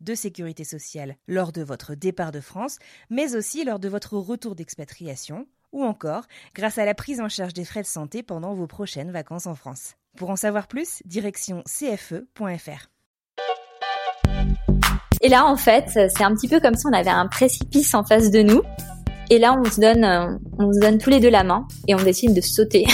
[0.00, 2.78] de sécurité sociale lors de votre départ de France,
[3.10, 7.54] mais aussi lors de votre retour d'expatriation, ou encore grâce à la prise en charge
[7.54, 9.94] des frais de santé pendant vos prochaines vacances en France.
[10.16, 12.90] Pour en savoir plus, direction cfe.fr.
[15.22, 18.04] Et là, en fait, c'est un petit peu comme si on avait un précipice en
[18.04, 18.62] face de nous.
[19.28, 21.94] Et là, on se donne, euh, on se donne tous les deux la main et
[21.94, 22.86] on décide de sauter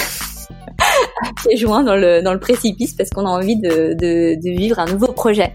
[1.24, 4.58] à pieds joints dans le, dans le précipice parce qu'on a envie de, de, de
[4.58, 5.54] vivre un nouveau projet.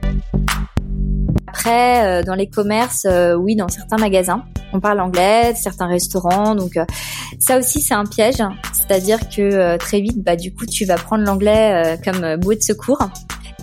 [1.67, 6.78] Euh, dans les commerces, euh, oui, dans certains magasins, on parle anglais, certains restaurants, donc
[6.78, 6.86] euh,
[7.40, 11.23] ça aussi c'est un piège, c'est-à-dire que très vite, bah du coup, tu vas prendre
[11.23, 13.09] l'anglais comme bouée de secours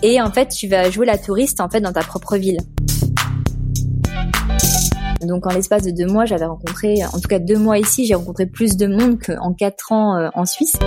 [0.01, 2.59] et en fait, tu vas jouer la touriste en fait dans ta propre ville.
[5.21, 8.15] Donc en l'espace de deux mois, j'avais rencontré, en tout cas deux mois ici, j'ai
[8.15, 10.77] rencontré plus de monde qu'en quatre ans en Suisse.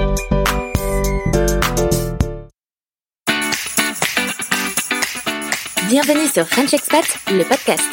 [5.93, 7.85] Bienvenue sur French Expat, le podcast.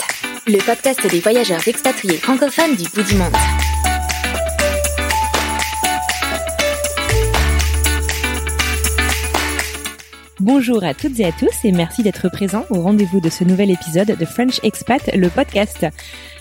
[0.47, 3.33] Le podcast des voyageurs expatriés francophones du bout du monde.
[10.39, 13.69] Bonjour à toutes et à tous et merci d'être présents au rendez-vous de ce nouvel
[13.69, 15.85] épisode de French Expat, le podcast.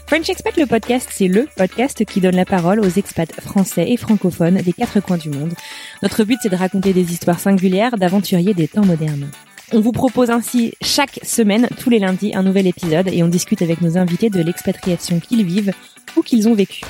[0.07, 3.97] French Expat, le podcast, c'est le podcast qui donne la parole aux expats français et
[3.97, 5.55] francophones des quatre coins du monde.
[6.05, 9.29] Notre but, c'est de raconter des histoires singulières d'aventuriers des temps modernes.
[9.71, 13.61] On vous propose ainsi chaque semaine, tous les lundis, un nouvel épisode et on discute
[13.61, 15.73] avec nos invités de l'expatriation qu'ils vivent
[16.17, 16.85] ou qu'ils ont vécu.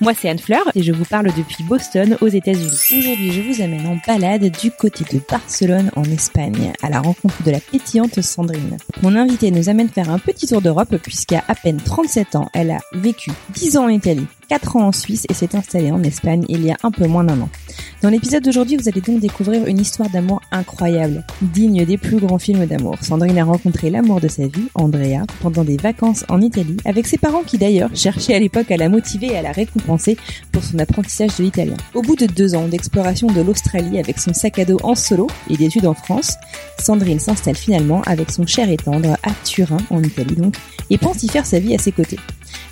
[0.00, 2.70] Moi, c'est Anne Fleur et je vous parle depuis Boston, aux États-Unis.
[2.96, 7.42] Aujourd'hui, je vous amène en balade du côté de Barcelone, en Espagne, à la rencontre
[7.42, 8.76] de la pétillante Sandrine.
[9.02, 12.70] Mon invitée nous amène faire un petit tour d'Europe puisqu'à à peine 37 ans, elle
[12.70, 16.44] a vécu 10 ans en Italie, 4 ans en Suisse et s'est installée en Espagne
[16.48, 17.48] il y a un peu moins d'un an.
[18.02, 22.38] Dans l'épisode d'aujourd'hui, vous allez donc découvrir une histoire d'amour incroyable, digne des plus grands
[22.38, 22.96] films d'amour.
[23.00, 27.16] Sandrine a rencontré l'amour de sa vie, Andrea, pendant des vacances en Italie, avec ses
[27.16, 30.18] parents qui d'ailleurs cherchaient à l'époque à la motiver et à la récompenser
[30.52, 31.76] pour son apprentissage de l'italien.
[31.94, 35.28] Au bout de deux ans d'exploration de l'Australie avec son sac à dos en solo
[35.48, 36.34] et d'études en France,
[36.78, 40.56] Sandrine s'installe finalement avec son cher et tendre à Turin, en Italie donc,
[40.90, 42.18] et pense y faire sa vie à ses côtés.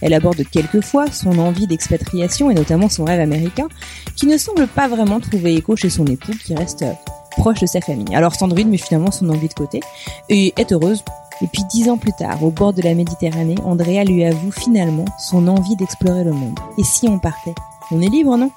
[0.00, 3.68] Elle aborde quelquefois son envie d'expatriation et notamment son rêve américain,
[4.16, 6.92] qui ne semble pas vraiment trouver écho chez son époux qui reste euh,
[7.32, 8.14] proche de sa famille.
[8.14, 9.80] Alors Sandrine met finalement son envie de côté
[10.28, 11.02] et est heureuse.
[11.40, 15.06] Et puis dix ans plus tard, au bord de la Méditerranée, Andrea lui avoue finalement
[15.18, 16.56] son envie d'explorer le monde.
[16.78, 17.54] Et si on partait?
[17.90, 18.50] On est libre, non?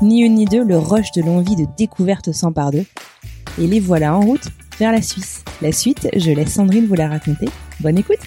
[0.00, 2.86] Ni une ni deux, le rush de l'envie de découverte s'empare d'eux.
[3.60, 4.48] Et les voilà en route
[4.78, 5.44] vers la Suisse.
[5.60, 7.48] La suite, je laisse Sandrine vous la raconter.
[7.80, 8.20] Bonne écoute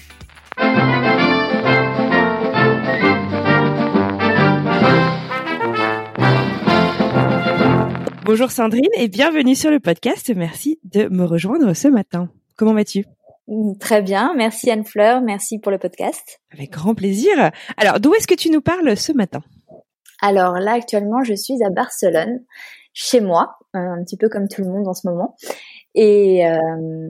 [8.26, 10.32] Bonjour Sandrine et bienvenue sur le podcast.
[10.34, 12.28] Merci de me rejoindre ce matin.
[12.56, 13.04] Comment vas-tu?
[13.78, 16.40] Très bien, merci Anne Fleur, merci pour le podcast.
[16.52, 17.52] Avec grand plaisir.
[17.76, 19.42] Alors, d'où est-ce que tu nous parles ce matin?
[20.20, 22.40] Alors là, actuellement, je suis à Barcelone,
[22.92, 25.36] chez moi, un petit peu comme tout le monde en ce moment.
[25.94, 27.08] Et, euh,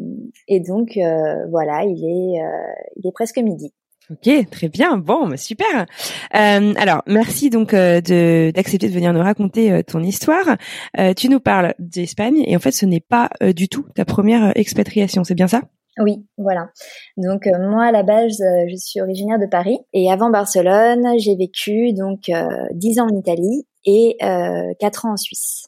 [0.48, 3.72] et donc, euh, voilà, il est, euh, il est presque midi.
[4.09, 4.99] Ok, très bien.
[4.99, 5.87] Bon, bah, super.
[6.34, 10.57] Euh, alors, merci donc euh, de d'accepter de venir nous raconter euh, ton histoire.
[11.16, 15.25] tu nous parles d'Espagne et en fait, ce n'est pas du tout ta première expatriation,
[15.25, 15.63] c'est bien ça?
[15.98, 16.69] Oui, voilà.
[17.16, 18.39] Donc moi, à la base,
[18.69, 22.30] je suis originaire de Paris et avant Barcelone, j'ai vécu donc
[22.72, 24.16] dix ans en Italie et
[24.78, 25.66] quatre ans en Suisse.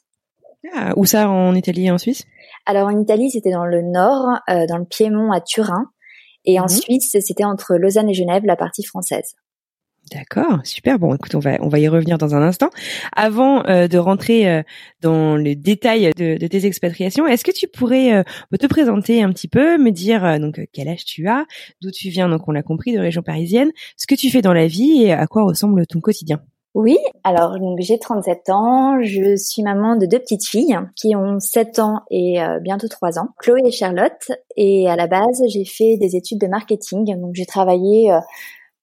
[0.73, 2.23] Ah, où ça en Italie et en Suisse?
[2.65, 5.89] Alors en Italie, c'était dans le nord, dans le Piémont à Turin.
[6.45, 6.69] Et en mhm.
[6.69, 9.35] Suisse, c'était entre Lausanne et Genève, la partie française.
[10.11, 10.97] D'accord, super.
[10.97, 12.69] Bon, écoute, on va on va y revenir dans un instant.
[13.15, 14.63] Avant euh, de rentrer euh,
[15.01, 18.23] dans les détails de, de tes expatriations, est-ce que tu pourrais euh,
[18.59, 21.45] te présenter un petit peu, me dire donc quel âge tu as,
[21.81, 24.53] d'où tu viens, donc on l'a compris, de région parisienne, ce que tu fais dans
[24.53, 26.41] la vie et à quoi ressemble ton quotidien?
[26.75, 31.39] Oui, alors donc j'ai 37 ans, je suis maman de deux petites filles qui ont
[31.39, 34.31] 7 ans et euh, bientôt 3 ans, Chloé et Charlotte.
[34.55, 38.19] Et à la base, j'ai fait des études de marketing, donc j'ai travaillé euh,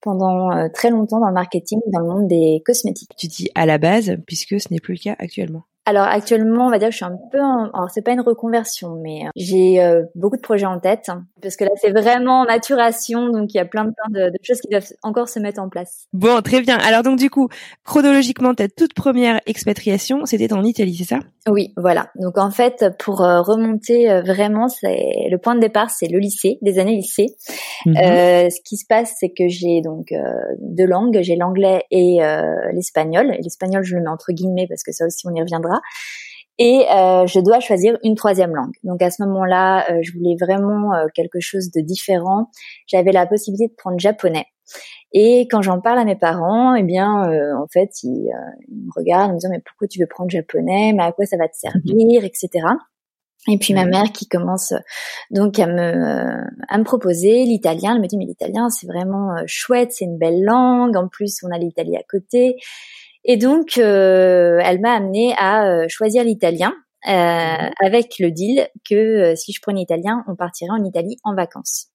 [0.01, 3.11] pendant euh, très longtemps dans le marketing, dans le monde des cosmétiques.
[3.17, 5.63] Tu dis à la base, puisque ce n'est plus le cas actuellement.
[5.87, 7.69] Alors actuellement, on va dire que je suis un peu, en...
[7.73, 11.09] alors c'est pas une reconversion, mais euh, j'ai euh, beaucoup de projets en tête
[11.41, 14.29] parce que là c'est vraiment en maturation, donc il y a plein de, plein de,
[14.29, 16.07] de, choses qui doivent encore se mettre en place.
[16.11, 16.77] Bon, très bien.
[16.77, 17.47] Alors donc du coup,
[17.85, 21.19] chronologiquement, ta toute première expatriation, c'était en Italie, c'est ça?
[21.47, 22.09] Oui, voilà.
[22.15, 26.57] Donc en fait, pour euh, remonter vraiment, c'est le point de départ, c'est le lycée,
[26.61, 27.27] des années lycée.
[27.85, 28.49] -hmm.
[28.49, 30.13] ce qui se passe, c'est que j'ai donc
[30.59, 32.19] deux langues, j'ai l'anglais et
[32.73, 33.27] l'espagnol.
[33.41, 35.76] L'espagnol, je le mets entre guillemets parce que ça aussi on y reviendra
[36.59, 38.73] et euh, je dois choisir une troisième langue.
[38.83, 42.49] Donc à ce moment-là, euh, je voulais vraiment euh, quelque chose de différent.
[42.87, 44.45] J'avais la possibilité de prendre japonais.
[45.13, 47.23] Et quand j'en parle à mes parents, eh bien,
[47.57, 48.29] en fait, ils,
[48.67, 50.91] ils, me regardent en me disant mais pourquoi tu veux prendre japonais?
[50.93, 52.49] Mais à quoi ça va te servir, etc.
[53.49, 54.73] Et puis ma mère qui commence
[55.31, 57.95] donc à me à me proposer l'italien.
[57.95, 60.97] Elle me dit mais l'italien c'est vraiment chouette, c'est une belle langue.
[60.97, 62.57] En plus on a l'Italie à côté.
[63.27, 66.73] Et donc, euh, elle m'a amené à euh, choisir l'italien.
[67.07, 67.71] Euh, mhm.
[67.85, 71.87] avec le deal que euh, si je prenais italien, on partirait en Italie en vacances.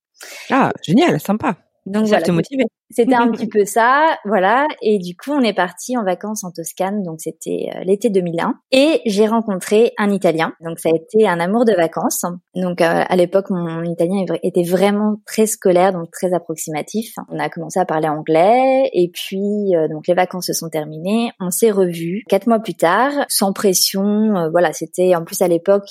[0.49, 1.57] Ah, génial, sympa.
[1.85, 2.43] Donc ça voilà,
[2.91, 4.69] C'était un petit peu ça, voilà.
[4.83, 8.55] Et du coup, on est parti en vacances en Toscane, donc c'était euh, l'été 2001.
[8.71, 12.25] Et j'ai rencontré un Italien, donc ça a été un amour de vacances.
[12.55, 17.15] Donc euh, à l'époque, mon italien était vraiment très scolaire, donc très approximatif.
[17.29, 21.33] On a commencé à parler anglais, et puis euh, donc les vacances se sont terminées.
[21.41, 24.51] On s'est revus quatre mois plus tard, sans pression.
[24.53, 25.89] voilà, c'était en plus à l'époque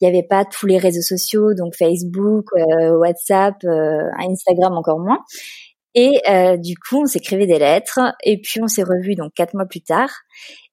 [0.00, 5.00] il n'y avait pas tous les réseaux sociaux, donc Facebook, euh, WhatsApp, euh, Instagram encore
[5.00, 5.18] moins.
[5.94, 9.54] Et euh, du coup, on s'écrivait des lettres, et puis on s'est revus donc quatre
[9.54, 10.10] mois plus tard.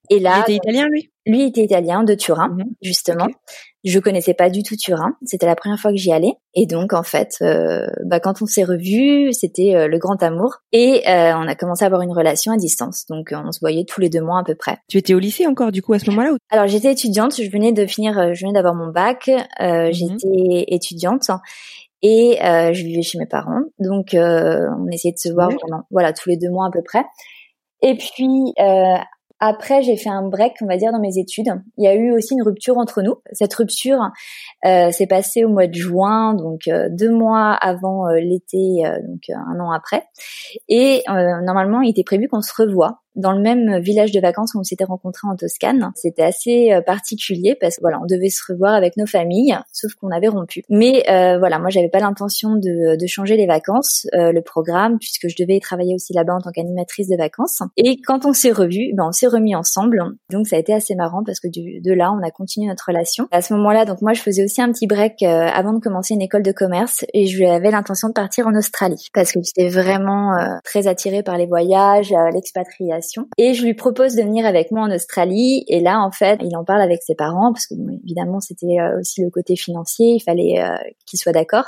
[0.10, 1.12] Et là, il était italien lui?
[1.26, 3.26] Lui était italien de Turin, mmh justement.
[3.26, 3.36] Okay.
[3.84, 5.14] Je connaissais pas du tout Turin.
[5.26, 6.34] C'était la première fois que j'y allais.
[6.56, 10.56] Et donc, en fait, euh, bah, quand on s'est revus, c'était euh, le grand amour.
[10.72, 13.06] Et euh, on a commencé à avoir une relation à distance.
[13.08, 14.78] Donc, on se voyait tous les deux mois à peu près.
[14.90, 16.38] Tu étais au lycée encore, du coup, à ce moment-là ou...
[16.50, 17.40] Alors, j'étais étudiante.
[17.40, 19.30] Je venais de finir, je venais d'avoir mon bac.
[19.60, 21.30] Mmh j'étais étudiante.
[22.02, 23.62] Et je vivais chez mes parents.
[23.80, 26.82] Donc, on essayait de se voir mmh pendant, voilà, tous les deux mois à peu
[26.84, 27.04] près.
[27.84, 28.54] Et puis,
[29.40, 31.48] après, j'ai fait un break, on va dire, dans mes études.
[31.78, 33.16] Il y a eu aussi une rupture entre nous.
[33.34, 34.00] Cette rupture
[34.66, 39.22] euh, s'est passée au mois de juin, donc euh, deux mois avant euh, l'été, donc
[39.30, 40.04] un an après.
[40.70, 44.60] Et normalement, il était prévu qu'on se revoie dans le même village de vacances où
[44.60, 45.92] on s'était rencontrés en Toscane.
[45.96, 49.94] C'était assez euh, particulier parce que voilà, on devait se revoir avec nos familles, sauf
[49.96, 50.64] qu'on avait rompu.
[50.70, 54.98] Mais euh, voilà, moi j'avais pas l'intention de, de, changer les vacances, euh, le programme,
[55.00, 57.62] puisque je devais travailler aussi là-bas en tant qu'animatrice de vacances.
[57.78, 60.04] Et quand on s'est revus, ben on s'est remis ensemble.
[60.32, 62.86] Donc ça a été assez marrant parce que du, de là, on a continué notre
[62.88, 63.28] relation.
[63.32, 66.14] À ce moment-là, donc moi je faisais aussi un petit break euh, avant de commencer
[66.14, 69.70] une école de commerce et je avais l'intention de partir en Australie parce que j'étais
[69.70, 73.05] vraiment euh, très attirée par les voyages, l'expatriation
[73.38, 75.64] et je lui propose de venir avec moi en Australie.
[75.68, 79.00] Et là, en fait, il en parle avec ses parents parce que évidemment, c'était euh,
[79.00, 80.16] aussi le côté financier.
[80.16, 80.76] Il fallait euh,
[81.06, 81.66] qu'ils soient d'accord.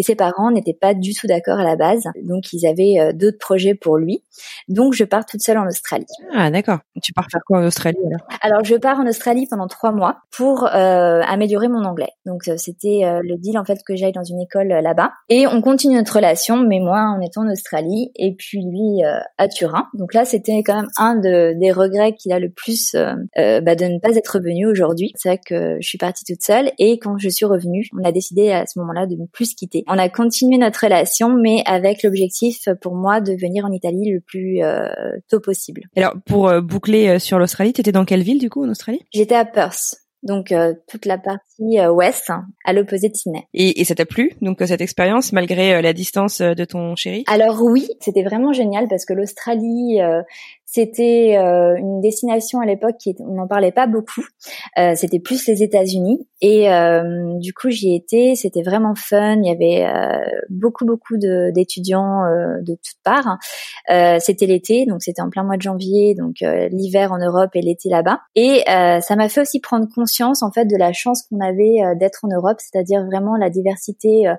[0.00, 2.04] Et ses parents n'étaient pas du tout d'accord à la base.
[2.22, 4.24] Donc, ils avaient euh, d'autres projets pour lui.
[4.68, 6.06] Donc, je pars toute seule en Australie.
[6.32, 6.78] Ah, d'accord.
[7.02, 8.26] Tu pars faire quoi en Australie alors?
[8.40, 12.10] Alors, je pars en Australie pendant trois mois pour améliorer mon anglais.
[12.24, 15.10] Donc, c'était le deal en fait que j'aille dans une école là-bas.
[15.28, 19.02] Et on continue notre relation, mais moi en étant en Australie et puis lui
[19.36, 19.88] à Turin.
[19.94, 23.60] Donc là, c'était quand même un de, des regrets qu'il a le plus euh, euh,
[23.60, 25.12] bah, de ne pas être venu aujourd'hui.
[25.16, 28.12] C'est vrai que je suis partie toute seule et quand je suis revenue, on a
[28.12, 29.84] décidé à ce moment-là de ne plus se quitter.
[29.92, 34.20] On a continué notre relation, mais avec l'objectif pour moi de venir en Italie le
[34.20, 34.86] plus euh,
[35.28, 35.82] tôt possible.
[35.96, 38.68] Alors pour euh, boucler euh, sur l'Australie, tu étais dans quelle ville du coup en
[38.68, 39.00] Australie?
[39.12, 43.46] J'étais à Perth donc euh, toute la partie euh, ouest hein, à l'opposé de Sydney.
[43.54, 47.24] Et, et ça t'a plu donc cette expérience malgré euh, la distance de ton chéri?
[47.26, 49.98] Alors oui, c'était vraiment génial parce que l'Australie
[50.72, 54.24] c'était euh, une destination à l'époque qui on n'en parlait pas beaucoup.
[54.78, 58.34] Euh, c'était plus les États-Unis et euh, du coup j'y étais.
[58.36, 59.40] C'était vraiment fun.
[59.42, 59.84] Il y avait
[60.48, 62.22] beaucoup beaucoup d'étudiants
[62.62, 63.38] de, toutes parts.
[64.20, 67.88] c'était l'été, donc c'était en plein mois de janvier, donc l'hiver en Europe et l'été
[67.88, 68.20] là-bas.
[68.36, 72.24] Et ça m'a fait aussi prendre conscience en fait de la chance qu'on avait d'être
[72.24, 74.32] en Europe, c'est-à-dire vraiment la diversité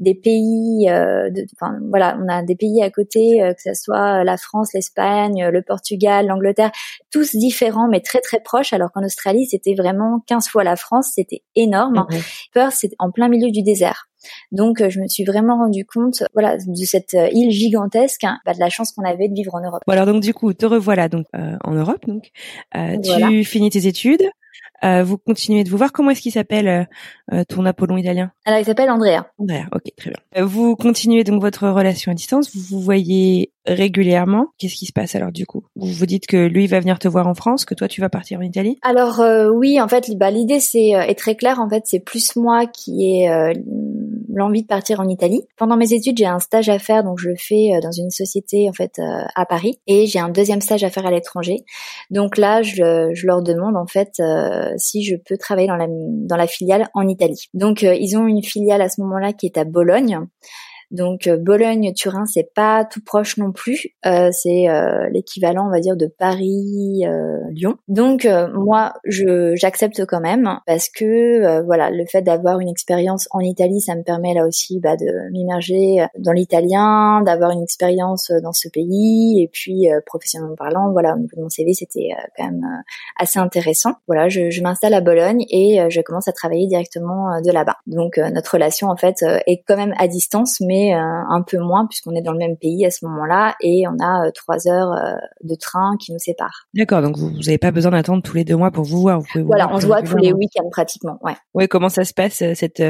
[0.00, 0.86] des pays.
[0.86, 1.46] de,
[1.88, 5.77] voilà, on a des pays à côté, que ce soit la France, l'Espagne, le Portugal
[5.78, 6.72] Portugal, l'Angleterre,
[7.10, 11.12] tous différents mais très très proches, alors qu'en Australie c'était vraiment 15 fois la France,
[11.14, 12.06] c'était énorme.
[12.10, 12.16] Mmh.
[12.52, 14.08] Perth c'est en plein milieu du désert.
[14.50, 18.60] Donc je me suis vraiment rendu compte, voilà, de cette île gigantesque, hein, bah, de
[18.60, 19.82] la chance qu'on avait de vivre en Europe.
[19.86, 22.04] Bon alors donc du coup, te revoilà donc en Europe.
[22.06, 22.30] Donc
[23.02, 24.28] tu finis tes études.
[24.84, 25.92] Euh, vous continuez de vous voir.
[25.92, 26.84] Comment est-ce qu'il s'appelle euh,
[27.32, 28.30] euh, ton Apollon italien?
[28.44, 29.26] Alors, il s'appelle Andrea.
[29.38, 30.44] Andrea, ok, très bien.
[30.44, 32.54] vous continuez donc votre relation à distance.
[32.54, 34.46] Vous vous voyez régulièrement.
[34.58, 35.64] Qu'est-ce qui se passe alors du coup?
[35.76, 38.08] Vous vous dites que lui va venir te voir en France, que toi tu vas
[38.08, 38.78] partir en Italie?
[38.80, 39.22] Alors
[39.54, 41.60] oui, en fait, bah, l'idée c'est est très claire.
[41.60, 43.52] En fait, c'est plus moi qui ai
[44.32, 45.42] l'envie de partir en Italie.
[45.58, 48.70] Pendant mes études, j'ai un stage à faire, donc je le fais dans une société
[48.70, 48.98] en fait
[49.34, 51.58] à Paris, et j'ai un deuxième stage à faire à l'étranger.
[52.10, 54.12] Donc là, je, je leur demande en fait
[54.67, 57.48] euh, si je peux travailler dans la, dans la filiale en Italie.
[57.54, 60.20] Donc euh, ils ont une filiale à ce moment-là qui est à Bologne.
[60.90, 63.88] Donc euh, Bologne-Turin, c'est pas tout proche non plus.
[64.06, 67.76] Euh, c'est euh, l'équivalent, on va dire, de Paris-Lyon.
[67.88, 73.40] Donc moi, je j'accepte quand même parce que voilà, le fait d'avoir une expérience en
[73.40, 78.52] Italie, ça me permet là aussi bah, de m'immerger dans l'italien, d'avoir une expérience dans
[78.52, 82.64] ce pays et puis professionnellement parlant, voilà, au niveau de mon CV, c'était quand même
[83.18, 83.92] assez intéressant.
[84.06, 87.76] Voilà, je, je m'installe à Bologne et je commence à travailler directement de là-bas.
[87.86, 91.86] Donc notre relation en fait est quand même à distance, mais euh, un peu moins
[91.86, 94.92] puisqu'on est dans le même pays à ce moment-là et on a euh, trois heures
[94.92, 96.66] euh, de train qui nous séparent.
[96.74, 99.20] D'accord, donc vous n'avez pas besoin d'attendre tous les deux mois pour vous voir.
[99.20, 101.18] Vous voilà, on se voit tous les week-ends pratiquement.
[101.22, 101.36] Ouais.
[101.54, 102.82] Ouais, comment ça se passe cette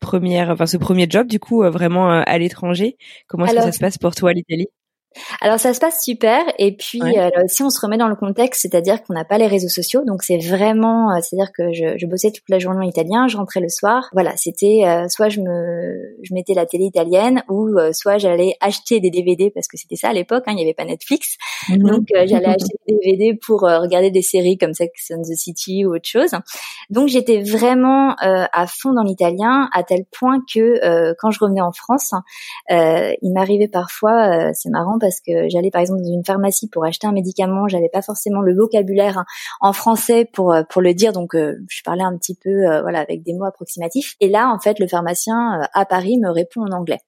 [0.00, 2.96] première, enfin ce premier job du coup vraiment à l'étranger?
[3.26, 4.68] Comment ça se passe pour toi l'Italie?
[5.40, 6.44] Alors ça se passe super.
[6.58, 9.46] Et puis euh, si on se remet dans le contexte, c'est-à-dire qu'on n'a pas les
[9.46, 12.88] réseaux sociaux, donc c'est vraiment, euh, c'est-à-dire que je, je, bossais toute la journée en
[12.88, 16.84] italien, je rentrais le soir, voilà, c'était euh, soit je me, je mettais la télé
[16.84, 20.56] italienne ou soit j'allais acheter des DVD parce que c'était ça à l'époque, hein, il
[20.56, 21.36] n'y avait pas Netflix,
[21.68, 21.82] mhm.
[21.82, 25.94] donc j'allais acheter des DVD pour regarder des séries comme Sex and the City ou
[25.94, 26.30] autre chose.
[26.90, 31.72] Donc j'étais vraiment à fond dans l'italien à tel point que quand je revenais en
[31.72, 32.12] France,
[32.70, 37.06] il m'arrivait parfois, c'est marrant parce que j'allais par exemple dans une pharmacie pour acheter
[37.06, 39.24] un médicament, j'avais pas forcément le vocabulaire
[39.60, 42.80] en français pour euh, pour le dire, donc euh, je parlais un petit peu euh,
[42.82, 44.14] voilà avec des mots approximatifs.
[44.20, 47.00] Et là en fait le pharmacien à Paris me répond en anglais.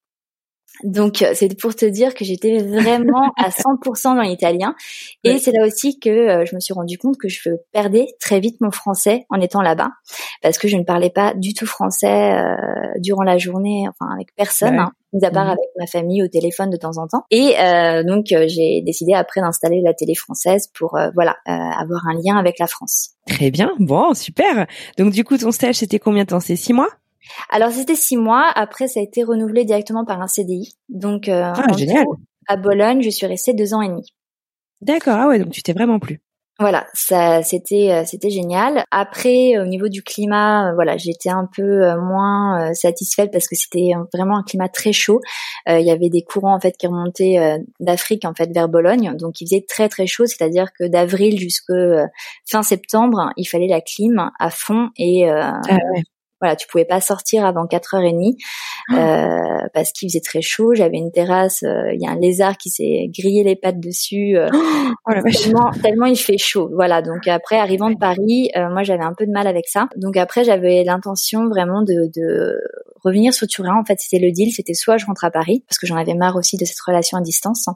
[0.82, 4.74] Donc c'est pour te dire que j'étais vraiment à 100% dans l'italien.
[5.22, 8.40] Et c'est là aussi que euh, je me suis rendu compte que je perdais très
[8.40, 9.90] vite mon français en étant là-bas
[10.42, 12.54] parce que je ne parlais pas du tout français euh,
[12.98, 15.50] durant la journée, enfin avec personne, hein, mis à part mmh.
[15.50, 17.24] avec ma famille au téléphone de temps en temps.
[17.30, 17.54] Et
[18.06, 22.66] donc j'ai décidé après d'installer la télé française pour voilà avoir un lien avec la
[22.66, 23.10] France.
[23.26, 24.66] Très bien, bon super.
[24.98, 26.40] Donc du coup ton stage c'était combien de temps?
[26.40, 26.88] C'est six mois?
[27.50, 28.50] Alors c'était six mois.
[28.54, 30.74] Après, ça a été renouvelé directement par un CDI.
[30.88, 32.04] Donc euh, ah, génial.
[32.48, 34.06] à Bologne, je suis restée deux ans et demi.
[34.80, 35.16] D'accord.
[35.18, 36.20] Ah ouais, donc tu t'es vraiment plu.
[36.60, 38.84] Voilà, ça c'était euh, c'était génial.
[38.92, 43.90] Après au niveau du climat, euh, voilà, j'étais un peu moins satisfaite parce que c'était
[44.12, 45.20] vraiment un climat très chaud.
[45.66, 49.40] Il y avait des courants en fait qui remontaient d'Afrique en fait vers Bologne, donc
[49.40, 52.06] il faisait très très chaud, c'est-à-dire que d'avril jusqu'à
[52.48, 55.60] fin septembre, il fallait la clim à fond et ah.
[56.44, 58.36] Voilà, tu pouvais pas sortir avant 4h30
[58.90, 58.94] ah.
[58.94, 60.74] euh, parce qu'il faisait très chaud.
[60.74, 64.36] J'avais une terrasse, euh, il y a un lézard qui s'est grillé les pattes dessus.
[64.36, 64.50] Euh,
[65.08, 66.68] oh, tellement, tellement, il fait chaud.
[66.74, 69.88] Voilà, donc après, arrivant de Paris, euh, moi j'avais un peu de mal avec ça.
[69.96, 72.60] Donc après, j'avais l'intention vraiment de, de
[73.02, 73.80] revenir sur Turin.
[73.80, 76.14] En fait, c'était le deal, c'était soit je rentre à Paris, parce que j'en avais
[76.14, 77.68] marre aussi de cette relation à distance,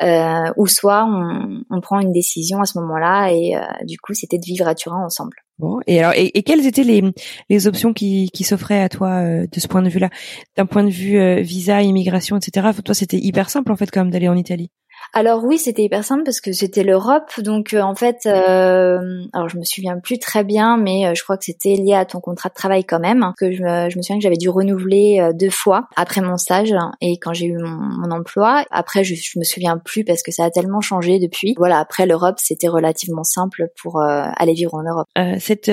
[0.00, 3.54] hein, ou soit on, on, prend une décision à ce moment-là, et
[3.86, 5.43] du coup, c'était de vivre à Turin ensemble.
[5.58, 7.02] Bon, et alors, et, quelles étaient les,
[7.48, 10.10] les options qui, qui s'offraient à toi euh, de ce point de vue-là,
[10.56, 12.70] d'un point de vue euh, visa, immigration, etc.
[12.84, 14.70] Toi, c'était hyper simple en fait quand même d'aller en Italie?
[15.16, 18.98] Alors oui, c'était hyper simple parce que c'était l'Europe, donc euh, en fait, euh,
[19.32, 22.04] alors je me souviens plus très bien, mais euh, je crois que c'était lié à
[22.04, 25.50] ton contrat de travail quand même, que je me, souviens que j'avais dû renouveler deux
[25.50, 28.64] fois après mon stage et quand j'ai eu mon, emploi.
[28.72, 31.54] Après, je, je me souviens plus parce que ça a tellement changé depuis.
[31.56, 35.06] Voilà, après l'Europe, c'était relativement simple pour aller vivre en Europe.
[35.38, 35.70] cette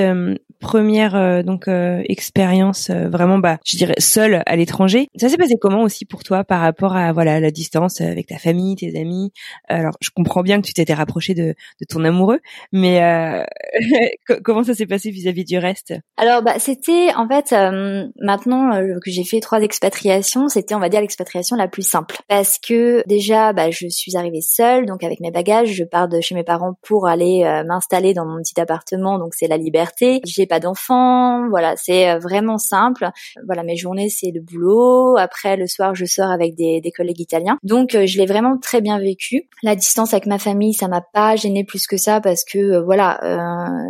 [0.60, 6.06] première donc expérience vraiment, bah, je dirais seule à l'étranger, ça s'est passé comment aussi
[6.06, 9.31] pour toi par rapport à voilà la distance avec ta famille, tes amis?
[9.68, 12.40] Alors, je comprends bien que tu t'étais rapproché de, de, ton amoureux,
[12.72, 13.44] mais euh,
[14.44, 15.94] comment ça s'est passé vis-à-vis du reste?
[16.18, 20.80] Alors, bah, c'était en fait euh, maintenant euh, que j'ai fait trois expatriations, c'était on
[20.80, 25.04] va dire l'expatriation la plus simple parce que déjà, bah, je suis arrivée seule, donc
[25.04, 28.60] avec mes bagages, je pars de chez mes parents pour aller m'installer dans mon petit
[28.60, 30.22] appartement, donc c'est la liberté.
[30.26, 33.10] J'ai pas d'enfants, voilà, c'est vraiment simple.
[33.46, 35.18] Voilà, mes journées c'est le boulot.
[35.18, 38.82] Après le soir, je sors avec des, des collègues italiens, donc je l'ai vraiment très
[38.82, 39.48] bien vécu vécu.
[39.64, 43.20] La distance avec ma famille, ça m'a pas gêné plus que ça parce que voilà,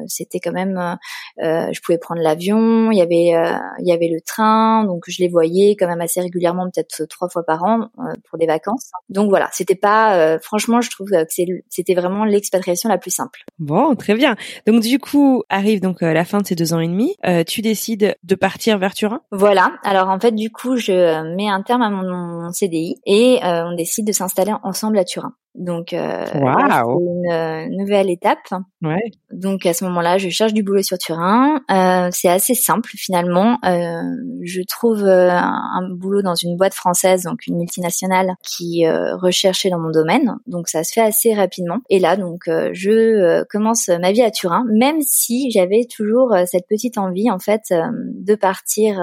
[0.07, 0.97] c'était quand même,
[1.39, 3.33] je pouvais prendre l'avion, il y avait
[3.79, 7.29] il y avait le train, donc je les voyais quand même assez régulièrement, peut-être trois
[7.29, 7.89] fois par an
[8.29, 8.91] pour des vacances.
[9.09, 11.25] Donc voilà, c'était pas, franchement, je trouve que
[11.69, 13.43] c'était vraiment l'expatriation la plus simple.
[13.59, 14.35] Bon, très bien.
[14.67, 17.15] Donc du coup arrive donc la fin de ces deux ans et demi.
[17.47, 19.21] tu décides de partir vers Turin?
[19.31, 19.73] Voilà.
[19.83, 24.07] Alors en fait, du coup, je mets un terme à mon CDI et on décide
[24.07, 25.20] de s'installer ensemble à Turin.
[25.21, 28.39] contemporain Donc, euh, c'est une euh, nouvelle étape.
[28.81, 29.11] Ouais.
[29.31, 31.61] Donc, à ce moment-là, je cherche du boulot sur Turin.
[31.69, 33.57] Euh, c'est assez simple finalement.
[33.65, 34.01] Euh,
[34.43, 39.79] je trouve euh, un, boulot dans une boîte française, donc une multinationale, qui recherchait dans
[39.79, 40.37] mon domaine.
[40.47, 41.79] Donc, ça se fait assez rapidement.
[41.89, 46.97] Et là, donc, je commence ma vie à Turin, même si j'avais toujours cette petite
[46.97, 48.99] envie, en fait, de partir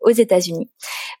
[0.00, 0.70] aux États-Unis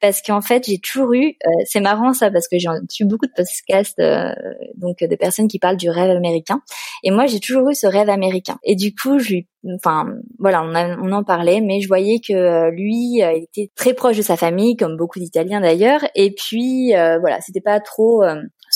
[0.00, 2.68] parce qu'en fait j'ai toujours eu euh, c'est marrant ça parce que j'ai
[3.00, 4.32] eu beaucoup de podcasts euh,
[4.76, 6.60] donc de personnes qui parlent du rêve américain.
[7.02, 8.58] Et moi j'ai toujours eu ce rêve américain.
[8.64, 10.06] Et du coup je lui enfin
[10.38, 14.16] voilà on, on en parlait mais je voyais que euh, lui il était très proche
[14.16, 16.00] de sa famille comme beaucoup d'Italiens d'ailleurs.
[16.14, 18.22] Et puis voilà c'était pas trop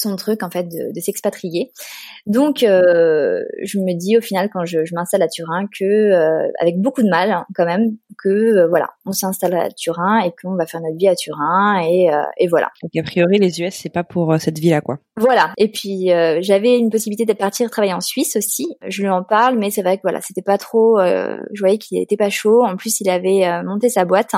[0.02, 1.70] son truc en fait de, de s'expatrier.
[2.26, 6.48] Donc euh, je me dis au final quand je, je m'installe à Turin que euh,
[6.60, 10.32] avec beaucoup de mal hein, quand même que euh, voilà on s'installe à Turin et
[10.40, 12.68] qu'on va faire notre vie à Turin et, et voilà.
[12.82, 14.98] Donc a priori les US c'est pas pour cette vie là quoi.
[15.16, 18.76] Voilà et puis j'avais une possibilité de partir travailler en Suisse aussi.
[18.86, 21.00] Je lui en parle mais c'est vrai que voilà c'était pas trop.
[21.00, 22.64] je voyais qu'il était pas chaud.
[22.64, 24.32] En plus il avait monté sa boîte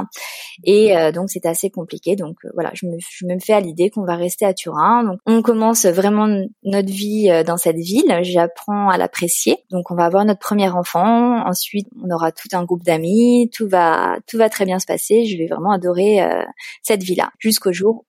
[0.64, 2.16] et donc c'était assez compliqué.
[2.16, 5.04] Donc voilà je me, je me fais à l'idée qu'on va rester à Turin.
[5.04, 6.26] Donc on commence vraiment
[6.64, 8.18] notre vie euh, dans cette ville.
[8.22, 9.58] J'apprends à l'apprécier.
[9.70, 11.46] Donc on va avoir notre premier enfant.
[11.46, 13.50] Ensuite, on aura tout un groupe d'amis.
[13.54, 15.26] Tout va, tout va très bien se passer.
[15.26, 16.42] Je vais vraiment adorer euh,
[16.82, 18.04] cette vie-là jusqu'au jour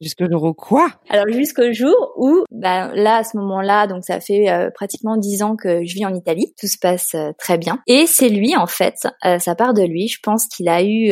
[0.00, 0.88] Jusqu'au jour où quoi?
[1.10, 5.42] Alors jusqu'au jour où, ben là à ce moment-là, donc ça fait euh, pratiquement dix
[5.42, 7.80] ans que je vis en Italie, tout se passe euh, très bien.
[7.86, 8.94] Et c'est lui en fait,
[9.26, 10.08] euh, ça part de lui.
[10.08, 11.10] Je pense qu'il a eu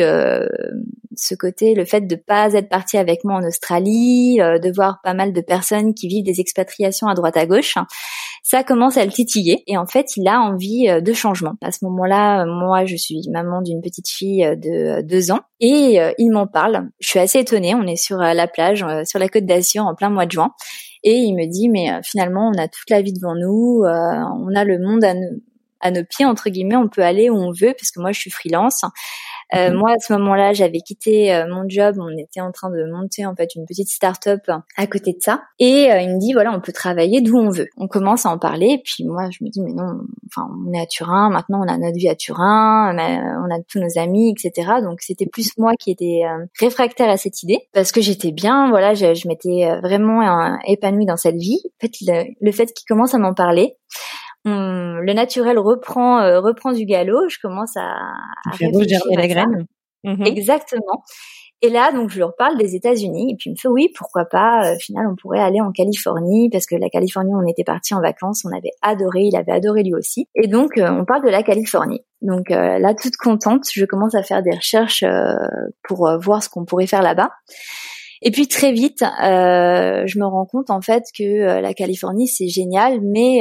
[1.15, 5.13] ce côté, le fait de pas être parti avec moi en Australie, de voir pas
[5.13, 7.75] mal de personnes qui vivent des expatriations à droite à gauche
[8.43, 11.53] ça commence à le titiller et en fait il a envie de changement.
[11.61, 16.31] À ce moment-là, moi je suis maman d'une petite fille de deux ans et il
[16.31, 16.89] m'en parle.
[16.99, 19.95] Je suis assez étonnée, on est sur la plage euh, sur la côte d'Azur en
[19.95, 20.53] plein mois de juin.
[21.03, 23.89] Et il me dit, mais euh, finalement, on a toute la vie devant nous, euh,
[23.89, 25.13] on a le monde à,
[25.81, 28.19] à nos pieds, entre guillemets, on peut aller où on veut, parce que moi, je
[28.19, 28.83] suis freelance.
[29.55, 29.77] Euh, mhm.
[29.77, 31.95] Moi, à ce moment-là, j'avais quitté euh, mon job.
[31.99, 34.41] On était en train de monter en fait une petite start-up
[34.77, 35.41] à côté de ça.
[35.59, 37.67] Et euh, il me dit voilà, on peut travailler d'où on veut.
[37.77, 38.67] On commence à en parler.
[38.67, 40.01] Et puis moi, je me dis mais non.
[40.27, 41.29] Enfin, on est à Turin.
[41.29, 42.93] Maintenant, on a notre vie à Turin.
[42.93, 44.69] On a, on a tous nos amis, etc.
[44.83, 46.21] Donc c'était plus moi qui étais
[46.59, 48.69] réfractaire à cette idée parce que j'étais bien.
[48.69, 51.59] Voilà, je, je m'étais vraiment épanouie dans cette vie.
[51.65, 53.75] En fait, le, le fait qu'il commence à m'en parler
[54.45, 57.27] le naturel reprend euh, reprend du galop.
[57.29, 57.89] Je commence à,
[58.45, 59.65] à réfléchir la graine.
[60.03, 60.25] Mhm.
[60.25, 61.03] Exactement.
[61.61, 63.33] Et là, donc, je leur parle des États-Unis.
[63.33, 65.73] Et puis, il me fait, oui, pourquoi pas, euh, au final, on pourrait aller en
[65.73, 69.51] Californie, parce que la Californie, on était parti en vacances, on avait adoré, il avait
[69.51, 70.29] adoré lui aussi.
[70.35, 71.99] Et donc, euh, on parle de la Californie.
[72.21, 75.05] Donc là, toute contente, je commence à faire des recherches
[75.87, 77.29] pour voir ce qu'on pourrait faire là-bas.
[78.21, 82.99] Et puis très vite, je me rends compte en fait que la Californie c'est génial,
[83.01, 83.39] mais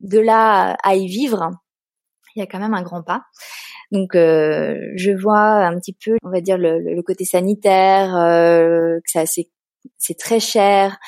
[0.00, 1.50] de là à y vivre,
[2.34, 3.22] il y a quand même un grand pas.
[3.92, 9.20] Donc euh, je vois un petit peu, on va dire le, côté sanitaire, euh, que
[9.26, 9.48] c'est
[9.98, 10.98] c'est très cher.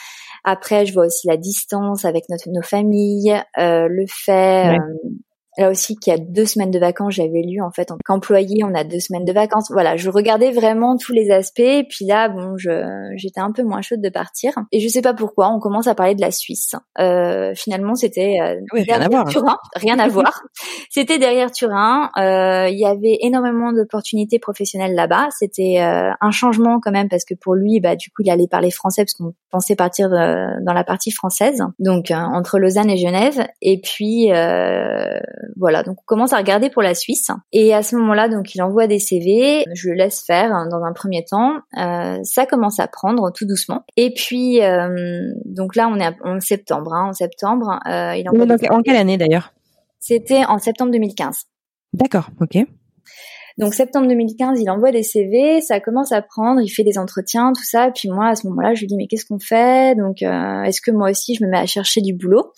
[0.44, 4.76] Après, je vois aussi la distance avec notre, nos familles, euh, le fait
[5.58, 8.62] Là aussi, qu'il y a deux semaines de vacances, j'avais lu en fait en qu'employé,
[8.64, 9.70] on a deux semaines de vacances.
[9.70, 11.58] Voilà, je regardais vraiment tous les aspects.
[11.60, 12.56] Et puis là, bon,
[13.16, 14.52] j'étais un peu moins chaude de partir.
[14.72, 16.74] Et je sais pas pourquoi, on commence à parler de la Suisse.
[16.98, 19.26] Euh, finalement, c'était euh, rien à voir.
[19.26, 20.42] Turin, rien à voir.
[20.90, 22.10] C'était derrière Turin.
[22.16, 25.28] Euh, il y avait énormément d'opportunités professionnelles là-bas.
[25.36, 28.48] C'était euh, un changement quand même parce que pour lui, bah du coup, il allait
[28.48, 32.96] parler français parce qu'on pensait partir euh, dans la partie française, donc entre Lausanne et
[32.96, 33.46] Genève.
[33.60, 34.30] Et puis
[35.56, 37.28] voilà, donc on commence à regarder pour la Suisse.
[37.52, 40.82] Et à ce moment-là, donc il envoie des CV, je le laisse faire hein, dans
[40.84, 41.56] un premier temps.
[41.78, 43.84] Euh, ça commence à prendre tout doucement.
[43.96, 46.94] Et puis, euh, donc là, on est en septembre.
[46.94, 48.56] Hein, en septembre, euh, il envoie.
[48.70, 49.52] en quelle année d'ailleurs?
[50.00, 51.44] C'était en septembre 2015.
[51.92, 52.58] D'accord, ok.
[53.58, 57.52] Donc septembre 2015, il envoie des CV, ça commence à prendre, il fait des entretiens,
[57.52, 57.88] tout ça.
[57.88, 59.96] Et puis moi, à ce moment-là, je lui dis mais qu'est-ce qu'on fait?
[59.96, 62.52] Donc est-ce que moi aussi je me mets à chercher du boulot?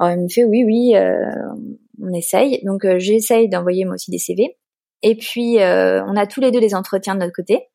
[0.00, 0.94] Alors il me fait oui, oui,
[2.00, 2.62] on essaye.
[2.64, 4.56] Donc euh, j'essaye d'envoyer moi aussi des CV.
[5.02, 7.68] Et puis euh, on a tous les deux des entretiens de notre côté.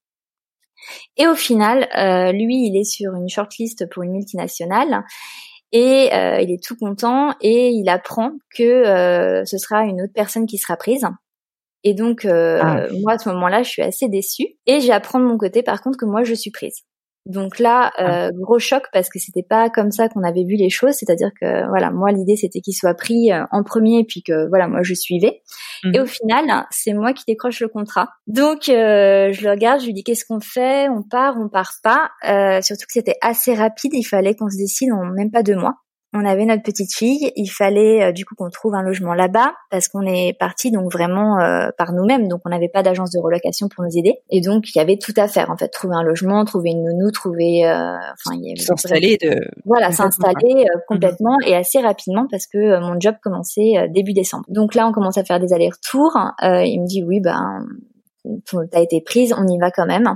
[1.18, 1.88] Et au final,
[2.36, 5.04] lui, il est sur une shortlist pour une multinationale
[5.72, 10.60] et il est tout content et il apprend que ce sera une autre personne qui
[10.60, 11.04] sera prise.
[11.84, 12.86] Et donc, ah.
[13.02, 14.46] moi, à ce moment-là, je suis assez déçue.
[14.68, 16.84] Et j'apprends de mon côté, par contre, que moi, je suis prise.
[17.28, 18.28] Donc là, ah.
[18.28, 20.94] euh, gros choc parce que c'était pas comme ça qu'on avait vu les choses.
[20.94, 24.68] C'est-à-dire que voilà, moi l'idée c'était qu'il soit pris euh, en premier puis que voilà
[24.68, 25.42] moi je suivais.
[25.84, 25.96] Mmh.
[25.96, 28.08] Et au final, c'est moi qui décroche le contrat.
[28.28, 30.90] Donc euh, je le regarde, je lui dis qu'est-ce qu'on fait?
[30.90, 32.10] On part, on part pas.
[32.62, 33.94] surtout que c'était assez rapide.
[33.94, 35.76] Il fallait qu'on se décide en même pas deux mois
[36.18, 39.54] on avait notre petite fille, il fallait euh, du coup qu'on trouve un logement là-bas
[39.70, 43.20] parce qu'on est parti donc vraiment euh, par nous-mêmes, donc on n'avait pas d'agence de
[43.20, 45.96] relocation pour nous aider et donc il y avait tout à faire en fait, trouver
[45.96, 50.66] un logement, trouver une nounou, trouver, euh, enfin il y avait s'installer de voilà s'installer
[50.88, 54.46] complètement et assez rapidement parce que mon job commençait début décembre.
[54.50, 56.18] Donc là on commence à faire des allers-retours.
[56.42, 57.66] il me dit oui ben
[58.72, 60.16] t'as été prise, on y va quand même.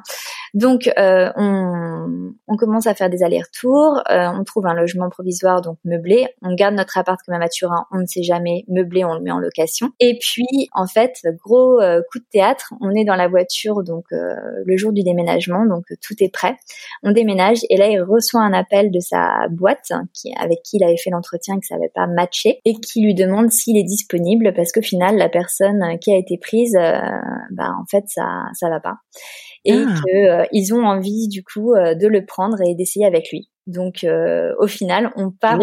[0.54, 5.78] Donc euh, on, commence à faire des allers-retours, euh, on trouve un logement provisoire donc
[5.84, 8.66] meublé, on garde notre appart comme à Maturin, on ne sait jamais.
[8.68, 9.90] Meublé, on le met en location.
[10.00, 14.06] Et puis en fait gros euh, coup de théâtre, on est dans la voiture donc
[14.12, 16.58] le jour du déménagement donc tout est prêt,
[17.04, 20.84] on déménage et là il reçoit un appel de sa boîte qui avec qui il
[20.84, 23.84] avait fait l'entretien et que ça n'avait pas matché et qui lui demande s'il est
[23.84, 26.78] disponible parce qu'au final la personne qui a été prise
[27.52, 28.98] bah en fait ça ça va pas
[29.66, 30.44] et ah.
[30.52, 33.50] qu'ils euh, ont envie du coup euh, de le prendre et d'essayer avec lui.
[33.68, 35.60] Donc euh, au final, on part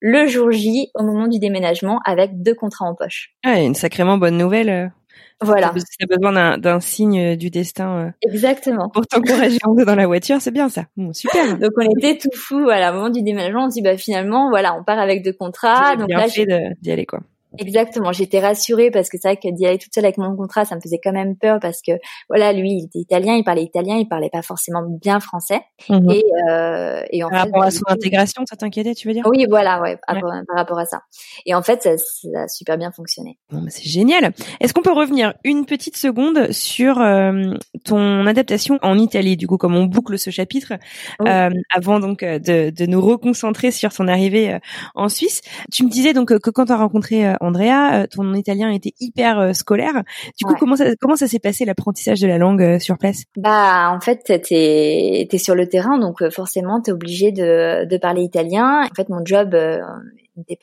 [0.00, 3.34] le jour J au moment du déménagement avec deux contrats en poche.
[3.44, 4.92] Ah, une sacrément bonne nouvelle.
[5.40, 5.72] Voilà.
[5.76, 8.12] Si as besoin d'un signe du destin.
[8.22, 8.88] Exactement.
[8.90, 10.84] Pour t'encourager dans la voiture, c'est bien ça.
[11.12, 11.58] super.
[11.58, 12.60] Donc on était tout fou.
[12.60, 15.32] Voilà, au moment du déménagement, on se dit bah finalement, voilà, on part avec deux
[15.32, 15.96] contrats.
[15.96, 17.20] Donc bien là, d'y aller quoi.
[17.58, 20.64] Exactement, j'étais rassurée parce que c'est vrai que d'y aller toute seule avec mon contrat,
[20.64, 21.92] ça me faisait quand même peur parce que
[22.28, 25.60] voilà, lui, il était italien, il parlait italien, il parlait pas forcément bien français.
[25.88, 26.10] Mhm.
[26.10, 29.24] Et, euh, et en par rapport à son intégration, ça t'inquiétait, tu veux dire?
[29.26, 30.16] Oui, voilà, ouais, par,
[30.54, 31.02] rapport à ça.
[31.46, 31.90] Et en fait, ça,
[32.36, 33.38] a super bien fonctionné.
[33.50, 34.32] Bon, bah, c'est génial.
[34.60, 37.54] Est-ce qu'on peut revenir une petite seconde sur euh,
[37.84, 40.74] ton adaptation en Italie Du coup, comme on boucle ce chapitre,
[41.22, 44.58] euh, avant donc euh, de, de, nous reconcentrer sur ton arrivée euh,
[44.94, 45.40] en Suisse,
[45.72, 49.38] tu me disais donc que quand tu as rencontré Andrea, euh, ton italien était hyper
[49.38, 50.02] euh, scolaire.
[50.38, 53.22] Du coup, comment ça comment ça s'est passé l'apprentissage de la langue euh, sur place?
[53.36, 58.22] Bah, en fait, t'es es sur le terrain, donc forcément, t'es obligé de, de parler
[58.22, 58.82] italien.
[58.82, 59.56] En fait, mon job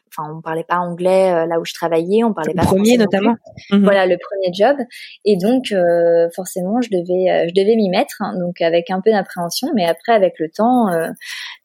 [0.07, 3.35] enfin on parlait pas anglais euh, là où je travaillais, on parlait pas premier notamment.
[3.71, 3.83] Mhm.
[3.83, 4.77] Voilà le premier job
[5.25, 9.01] et donc euh, forcément je devais euh, je devais m'y mettre hein, donc avec un
[9.01, 10.87] peu d'appréhension mais après avec le temps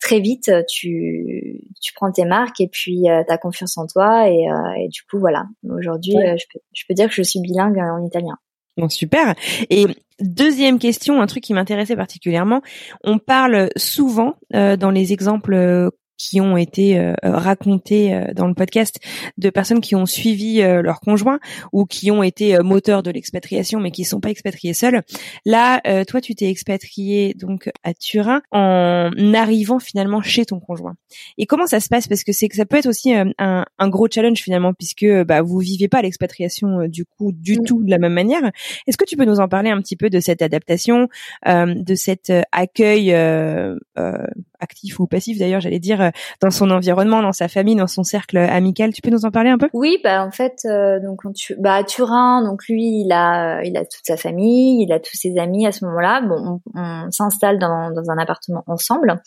[0.00, 4.46] très vite tu tu prends tes marques et puis tu as confiance en toi et,
[4.78, 8.04] et du coup voilà aujourd'hui je, peux, je peux dire que je suis bilingue en
[8.04, 8.36] italien.
[8.76, 9.34] Bon, super.
[9.70, 9.86] Et
[10.20, 12.62] deuxième question, un truc qui m'intéressait particulièrement,
[13.02, 18.98] on parle souvent dans les exemples qui ont été euh, racontés euh, dans le podcast
[19.38, 21.38] de personnes qui ont suivi euh, leur conjoint
[21.72, 25.02] ou qui ont été moteurs de l'expatriation mais qui sont pas expatriés seuls.
[25.46, 30.94] Là, toi, tu t'es expatrié donc à Turin en arrivant finalement chez ton conjoint.
[31.38, 32.08] Et comment ça se passe?
[32.08, 35.42] Parce que c'est que ça peut être aussi un, un, gros challenge finalement puisque bah,
[35.42, 37.64] vous vivez pas l'expatriation du coup du mm.
[37.64, 38.50] tout de la même manière.
[38.86, 41.08] Est-ce que tu peux nous en parler un petit peu de cette adaptation,
[41.46, 43.14] de cet accueil
[44.60, 48.02] actif ou passif d'ailleurs, j'allais dire euh, dans son environnement, dans sa famille, dans son
[48.02, 48.92] cercle amical.
[48.92, 49.68] Tu peux nous en parler un peu?
[49.72, 51.20] Oui, bah en fait, euh, donc
[51.58, 55.16] bah à Turin, donc lui, il a, il a toute sa famille, il a tous
[55.16, 56.22] ses amis à ce moment-là.
[56.22, 59.20] Bon, on, s'installe dans, dans un appartement ensemble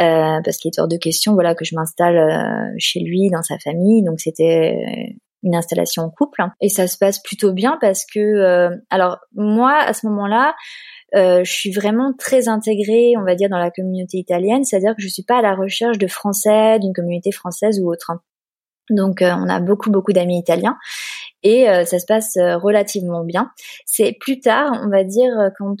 [0.00, 3.42] euh, parce qu'il est hors de question, voilà, que je m'installe euh, chez lui, dans
[3.42, 4.02] sa famille.
[4.04, 9.18] Donc c'était une installation en couple et ça se passe plutôt bien parce que, alors
[9.34, 10.54] moi à ce moment-là.
[11.14, 15.02] Euh, je suis vraiment très intégrée, on va dire, dans la communauté italienne, c'est-à-dire que
[15.02, 18.12] je suis pas à la recherche de Français, d'une communauté française ou autre.
[18.90, 20.76] Donc euh, on a beaucoup beaucoup d'amis italiens
[21.42, 23.50] et euh, ça se passe euh, relativement bien.
[23.86, 25.76] C'est plus tard, on va dire, quand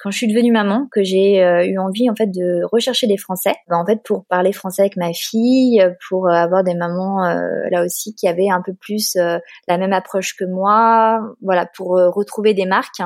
[0.00, 3.54] quand je suis devenue maman, que j'ai eu envie en fait de rechercher des Français,
[3.68, 7.22] ben, en fait pour parler français avec ma fille, pour avoir des mamans
[7.70, 12.54] là aussi qui avaient un peu plus la même approche que moi, voilà, pour retrouver
[12.54, 13.00] des marques.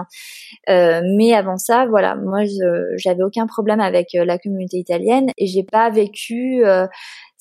[0.68, 2.40] mais avant ça, voilà, moi
[2.96, 6.64] j'avais aucun problème avec la communauté italienne et j'ai pas vécu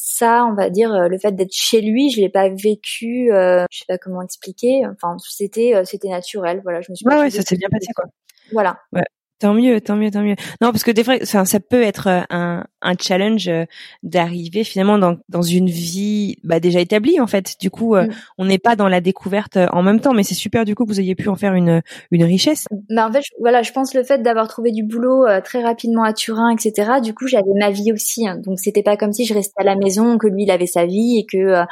[0.02, 3.66] ça, on va dire, euh, le fait d'être chez lui, je l'ai pas vécu, euh,
[3.70, 4.84] je sais pas comment expliquer.
[4.88, 6.62] Enfin, c'était, euh, c'était naturel.
[6.64, 7.06] Voilà, je me suis.
[7.06, 8.06] Ouais, ouais, ça s'est bien passé, quoi.
[8.54, 8.80] Voilà.
[8.94, 9.04] Ouais.
[9.40, 10.36] Tant mieux, tant mieux, tant mieux.
[10.60, 13.64] Non, parce que des fois, enfin, ça peut être euh, un, un challenge euh,
[14.04, 17.56] d'arriver finalement dans, dans une vie bah, déjà établie en fait.
[17.62, 18.10] Du coup, euh, mm.
[18.38, 20.90] on n'est pas dans la découverte en même temps, mais c'est super du coup que
[20.90, 22.66] vous ayez pu en faire une une richesse.
[22.90, 26.12] Bah en fait, voilà, je pense le fait d'avoir trouvé du boulot très rapidement à
[26.12, 27.00] Turin, etc.
[27.02, 28.38] Du coup, j'avais ma vie aussi, hein.
[28.44, 30.86] donc c'était pas comme si je restais à la maison, que lui il avait sa
[30.86, 31.64] vie et que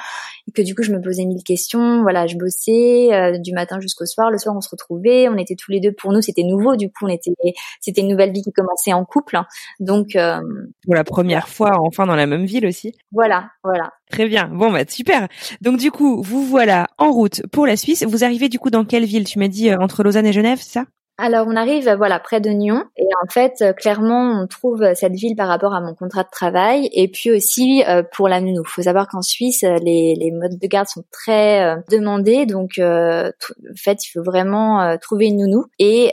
[0.48, 2.02] et que du coup je me posais mille questions.
[2.02, 4.32] Voilà, je bossais du matin jusqu'au soir.
[4.32, 5.92] Le soir, on se retrouvait, on était tous les deux.
[5.92, 6.78] Pour nous, c'était nouveau.
[6.78, 7.34] Du coup, on était
[7.82, 9.40] c'était une nouvelle vie qui commençait en couple.
[9.80, 10.40] Donc euh,
[10.86, 12.94] pour la première fois enfin dans la même ville aussi.
[13.12, 13.92] Voilà, voilà.
[14.10, 14.48] Très bien.
[14.48, 15.28] Bon bah super.
[15.62, 18.04] Donc du coup, vous voilà en route pour la Suisse.
[18.04, 19.26] Vous arrivez du coup dans quelle ville?
[19.26, 20.86] Tu m'as dit euh, entre Lausanne et Genève, c'est ça?
[21.18, 22.84] Alors on arrive voilà près de Nyon.
[22.96, 26.30] Et en fait euh, clairement on trouve cette ville par rapport à mon contrat de
[26.32, 26.90] travail.
[26.94, 28.64] Et puis aussi pour la nounou.
[28.66, 32.46] Faut savoir qu'en Suisse les, les modes de garde sont très demandés.
[32.46, 33.32] Donc en
[33.76, 35.66] fait il faut vraiment trouver une nounou.
[35.80, 36.12] Et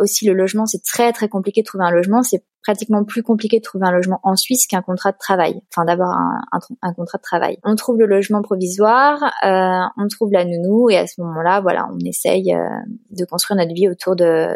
[0.00, 2.22] aussi le logement c'est très très compliqué de trouver un logement.
[2.22, 5.84] C'est pratiquement plus compliqué de trouver un logement en Suisse qu'un contrat de travail, enfin
[5.84, 6.40] d'avoir un,
[6.82, 7.58] un, contrat de travail.
[7.62, 11.86] On trouve le logement provisoire, euh, on trouve la nounou et à ce moment-là, voilà,
[11.92, 12.68] on essaye euh,
[13.10, 14.48] de construire notre vie autour de,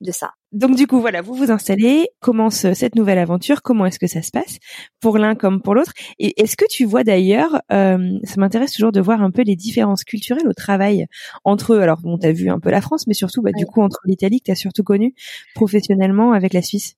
[0.00, 0.30] de ça.
[0.52, 3.62] Donc du coup, voilà, vous vous installez, commence cette nouvelle aventure.
[3.62, 4.58] Comment est-ce que ça se passe
[5.00, 8.92] pour l'un comme pour l'autre Et est-ce que tu vois d'ailleurs, euh, ça m'intéresse toujours
[8.92, 11.06] de voir un peu les différences culturelles au travail
[11.44, 11.80] entre eux.
[11.80, 14.40] Alors, bon, t'as vu un peu la France, mais surtout, bah, du coup, entre l'Italie
[14.40, 15.14] que t'as surtout connu
[15.54, 16.96] professionnellement avec la Suisse.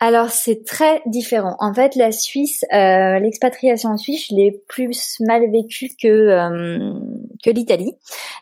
[0.00, 1.54] Alors c'est très différent.
[1.60, 6.92] En fait, la Suisse, euh, l'expatriation en Suisse, je l'ai plus mal vécue que euh,
[7.40, 7.92] que l'Italie.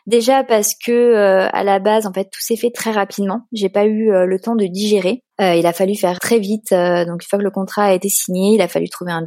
[0.07, 3.41] Déjà parce que euh, à la base, en fait, tout s'est fait très rapidement.
[3.51, 5.23] J'ai pas eu le temps de digérer.
[5.39, 6.71] il a fallu faire très vite.
[6.71, 9.23] donc une fois que le contrat a été signé, il a fallu trouver un,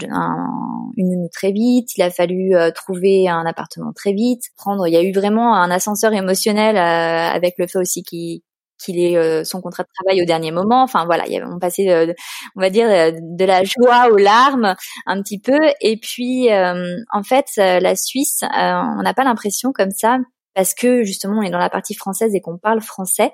[0.96, 1.96] une nounou très vite.
[1.96, 4.42] Il a fallu trouver un appartement très vite.
[4.56, 4.88] Prendre.
[4.88, 8.40] Il y a eu vraiment un ascenseur émotionnel avec le fait aussi qu'il
[8.78, 10.82] qu'il ait euh, son contrat de travail au dernier moment.
[10.82, 12.12] Enfin voilà, on passait, euh,
[12.56, 14.74] on va dire, euh, de la joie aux larmes
[15.06, 15.58] un petit peu.
[15.80, 20.18] Et puis en fait, la Suisse, on n'a pas l'impression comme ça
[20.54, 23.32] parce que justement on est dans la partie française et qu'on parle français,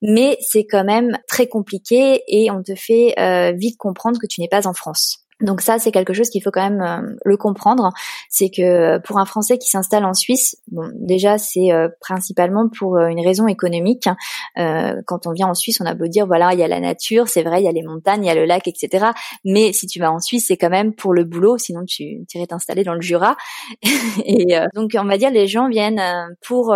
[0.00, 3.14] mais c'est quand même très compliqué et on te fait
[3.56, 5.26] vite comprendre que tu n'es pas en France.
[5.42, 7.92] Donc ça, c'est quelque chose qu'il faut quand même euh, le comprendre.
[8.28, 12.96] C'est que pour un Français qui s'installe en Suisse, bon, déjà c'est euh, principalement pour
[12.96, 14.08] euh, une raison économique.
[14.56, 17.28] quand on vient en Suisse, on a beau dire voilà, il y a la nature,
[17.28, 19.06] c'est vrai, il y a les montagnes, il y a le lac, etc.
[19.44, 21.58] Mais si tu vas en Suisse, c'est quand même pour le boulot.
[21.58, 23.36] Sinon, tu irais t'installer dans le Jura.
[24.24, 26.00] et donc, on va dire les gens viennent
[26.46, 26.74] pour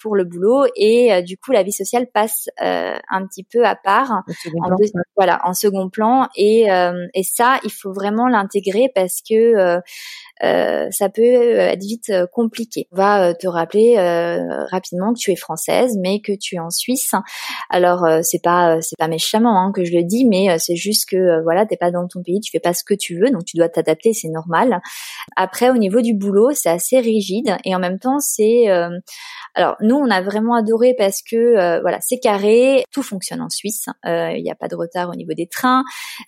[0.00, 4.22] pour le boulot et du coup, la vie sociale passe un petit peu à part,
[4.60, 4.70] en
[5.16, 6.28] voilà, en second plan.
[6.36, 6.66] Et
[7.14, 9.80] et ça, il faut vraiment l'intégrer parce que
[10.42, 12.88] euh, euh, ça peut être vite euh, compliqué.
[12.92, 13.96] On va te rappeler
[14.70, 17.12] rapidement que tu es française, mais que tu es en Suisse.
[17.70, 21.42] Alors c'est pas c'est pas méchamment hein, que je le dis, mais c'est juste que
[21.42, 23.56] voilà, t'es pas dans ton pays, tu fais pas ce que tu veux, donc tu
[23.56, 24.80] dois t'adapter, c'est normal.
[25.36, 28.66] Après, au niveau du boulot, c'est assez rigide et en même temps, c'est
[29.54, 33.86] alors nous, on a vraiment adoré parce que voilà, c'est carré, tout fonctionne en Suisse.
[34.04, 35.84] Il n'y a pas de retard au niveau des trains,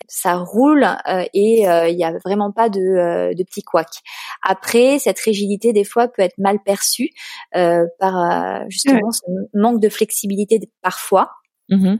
[0.07, 0.87] ça roule
[1.33, 3.96] et euh, il n'y a vraiment pas de, euh, de petits couacs.
[4.41, 7.09] Après, cette rigidité des fois peut être mal perçue
[7.55, 9.21] euh, par justement ce
[9.53, 11.31] manque de flexibilité parfois.
[11.69, 11.95] Mmh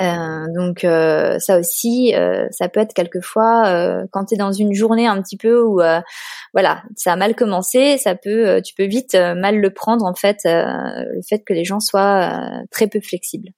[0.00, 2.14] donc ça aussi,
[2.52, 5.80] ça peut être quelquefois quand tu es dans une journée un petit peu où
[6.54, 10.38] voilà, ça a mal commencé, ça peut, tu peux vite mal le prendre en fait,
[10.44, 13.48] le fait que les gens soient très peu flexibles.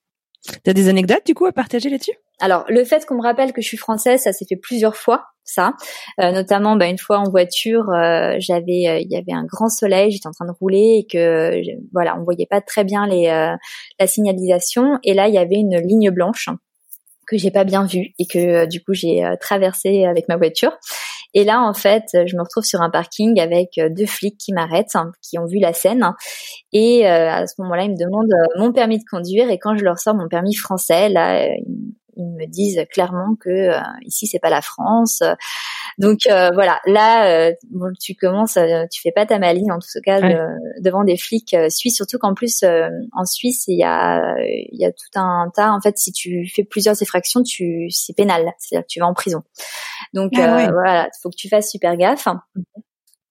[0.65, 2.17] T'as des anecdotes du coup à partager là-dessus?
[2.41, 5.27] Alors le fait qu'on me rappelle que je suis française, ça s'est fait plusieurs fois,
[5.45, 5.75] ça.
[6.21, 9.69] Euh, notamment, bah, une fois en voiture, euh, j'avais, euh, il y avait un grand
[9.69, 11.61] soleil, j'étais en train de rouler et que
[11.93, 13.27] voilà, on voyait pas très bien les
[13.99, 14.99] la signalisation.
[15.05, 16.49] Et là, il y avait une ligne blanche
[17.27, 20.73] que j'ai pas bien vue et que du coup j'ai traversé avec ma voiture.
[21.33, 24.97] Et là, en fait, je me retrouve sur un parking avec deux flics qui m'arrêtent,
[24.97, 26.05] hein, qui ont vu la scène.
[26.73, 29.49] Et à ce moment-là, ils me demandent mon permis de conduire.
[29.49, 31.47] Et quand je leur sors mon permis français, là,
[32.21, 35.23] ils me disent clairement que euh, ici c'est pas la France.
[35.99, 38.59] Donc euh, voilà, là euh, bon, tu commences,
[38.91, 40.21] tu fais pas ta maline en tout cas
[40.81, 44.93] devant des flics suisses, surtout qu'en plus en Suisse il y a il y a
[44.93, 45.73] tout un tas.
[45.73, 49.15] En fait, si tu fais plusieurs effractions, tu c'est pénal, c'est-à-dire que tu vas en
[49.15, 49.43] prison.
[50.15, 52.29] Donc ah voilà, il faut que tu fasses super gaffe.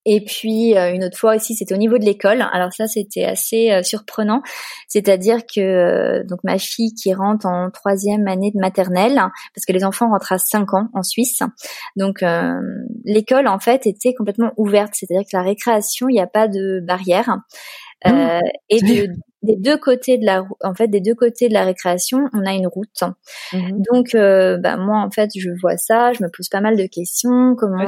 [0.06, 2.46] Et puis euh, une autre fois aussi, c'était au niveau de l'école.
[2.52, 4.42] Alors ça, c'était assez euh, surprenant.
[4.88, 9.16] C'est-à-dire que euh, donc ma fille qui rentre en troisième année de maternelle,
[9.54, 11.40] parce que les enfants rentrent à 5 ans en Suisse.
[11.96, 12.24] Donc
[13.04, 14.94] l'école en fait était complètement ouverte.
[14.94, 17.38] C'est-à-dire que la récréation, il n'y a pas de barrière.
[18.06, 18.40] Mmh.
[18.70, 22.18] et de des deux côtés de la en fait des deux côtés de la récréation
[22.32, 23.02] on a une route.
[23.52, 23.82] Mhm.
[23.90, 26.86] donc euh, bah, moi en fait je vois ça je me pose pas mal de
[26.86, 27.54] questions.
[27.56, 27.84] Comment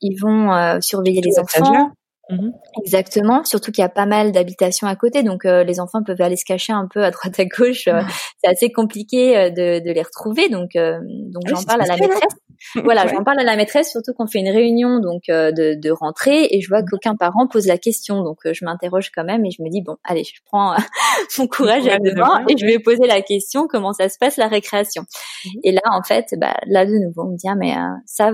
[0.00, 1.92] ils, vont euh, surveiller les enfants?
[2.30, 2.52] Mhm.
[2.84, 6.20] Exactement, surtout qu'il y a pas mal d'habitations à côté, donc euh, les enfants peuvent
[6.20, 7.88] aller se cacher un peu à droite à gauche.
[7.88, 8.02] Euh,
[8.42, 12.32] c'est assez compliqué euh, de, de, les retrouver, donc donc j'en parle à la maîtresse.
[12.84, 16.48] voilà, j'en parle à la maîtresse, surtout qu'on fait une réunion donc de, de rentrée
[16.50, 16.88] et je vois mhm.
[16.90, 19.96] qu'aucun parent pose la question, donc je m'interroge quand même et je me dis bon,
[20.04, 20.74] allez, je prends
[21.38, 24.36] mon courage à deux mains et je vais poser la question comment ça se passe
[24.36, 25.04] la récréation.
[25.46, 25.60] Mhm.
[25.64, 28.32] Et là en fait, bah, là de nouveau on me dit ah, mais ça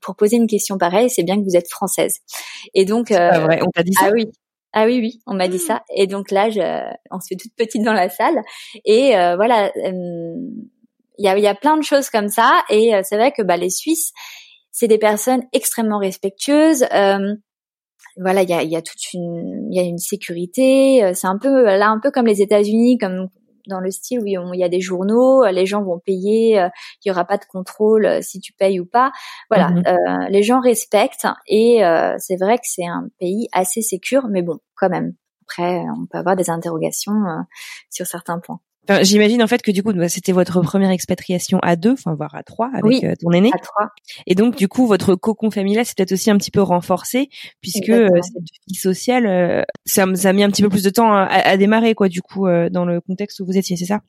[0.00, 2.18] pour poser une question pareille, c'est bien que vous êtes française.
[2.74, 4.26] Et donc vrai, on t'a dit ça Ah oui.
[4.72, 5.82] Ah oui, oui, on m'a dit ça.
[5.96, 6.60] Et donc là, je,
[7.10, 8.40] on se fait toute petite dans la salle.
[8.84, 10.54] Et euh, voilà, il
[11.18, 12.62] y, a, y a plein de choses comme ça.
[12.70, 14.12] Et euh, c'est vrai que bah, les Suisses,
[14.70, 16.84] c'est des personnes extrêmement respectueuses.
[16.94, 17.34] Euh,
[18.16, 21.10] voilà, il y a, y a toute une, il y a une sécurité.
[21.14, 23.28] C'est un peu là, un peu comme les États-Unis, comme
[23.66, 26.68] dans le style où il y a des journaux, euh, les gens vont payer, euh,
[27.04, 29.12] il y aura pas de contrôle euh, si tu payes ou pas.
[29.50, 30.28] Voilà, mhm.
[30.28, 31.82] les gens respectent et
[32.18, 35.14] c'est vrai que c'est un pays assez sécur, mais bon, quand même.
[35.42, 37.24] Après, on peut avoir des interrogations
[37.90, 38.60] sur certains points.
[39.02, 42.34] J'imagine en fait que du coup, bah, c'était votre première expatriation à deux, enfin voire
[42.34, 43.50] à trois avec euh, ton aîné.
[43.54, 43.88] À trois.
[44.26, 47.28] Et donc du coup, votre cocon familial s'est peut-être aussi un petit peu renforcé
[47.60, 50.90] puisque euh, cette vie sociale, euh, ça, ça, a mis un petit peu plus de
[50.90, 52.08] temps à, à démarrer quoi.
[52.08, 54.00] Du coup, dans le contexte où vous étiez, c'est ça?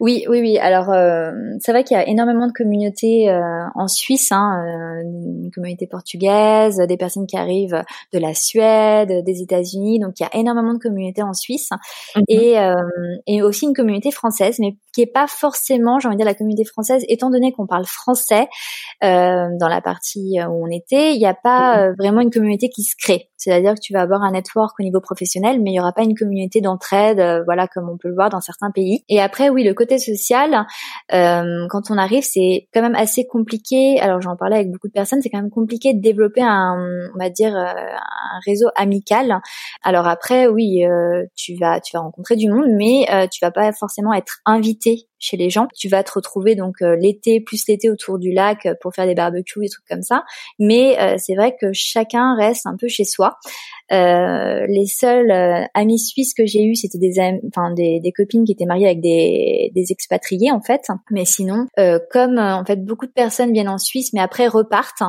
[0.00, 0.58] Oui, oui, oui.
[0.58, 5.02] Alors, euh, c'est vrai qu'il y a énormément de communautés euh, en Suisse, hein, euh,
[5.02, 9.98] une communauté portugaise, des personnes qui arrivent de la Suède, des États-Unis.
[9.98, 11.70] Donc, il y a énormément de communautés en Suisse
[12.16, 12.22] mhm.
[12.28, 12.56] et,
[13.26, 16.34] et aussi une communauté française, mais qui est pas forcément, j'ai envie de dire, la
[16.34, 18.48] communauté française, étant donné qu'on parle français
[19.02, 21.94] dans la partie où on était, il n'y a pas mhm.
[21.98, 23.28] vraiment une communauté qui se crée.
[23.36, 26.02] C'est-à-dire que tu vas avoir un network au niveau professionnel, mais il n'y aura pas
[26.02, 29.04] une communauté d'entraide, voilà, comme on peut le voir dans certains pays.
[29.08, 30.66] Et après, oui, le côté social,
[31.12, 34.00] euh, quand on arrive, c'est quand même assez compliqué.
[34.00, 36.76] Alors j'en parlais avec beaucoup de personnes, c'est quand même compliqué de développer un,
[37.14, 39.40] on va dire, euh, un réseau amical.
[39.82, 43.72] Alors après, oui, euh, tu vas, tu vas rencontrer du monde, mais tu vas pas
[43.72, 45.68] forcément être invité chez les gens.
[45.74, 49.64] Tu vas te retrouver donc l'été plus l'été autour du lac pour faire des barbecues
[49.64, 50.24] et trucs comme ça.
[50.58, 53.38] Mais c'est vrai que chacun reste un peu chez soi.
[53.92, 58.44] Euh, les seuls euh, amis suisses que j'ai eus, c'était des, enfin des, des, copines
[58.44, 60.88] qui étaient mariées avec des, des expatriés en fait.
[61.12, 65.02] Mais sinon, euh, comme en fait beaucoup de personnes viennent en Suisse, mais après repartent,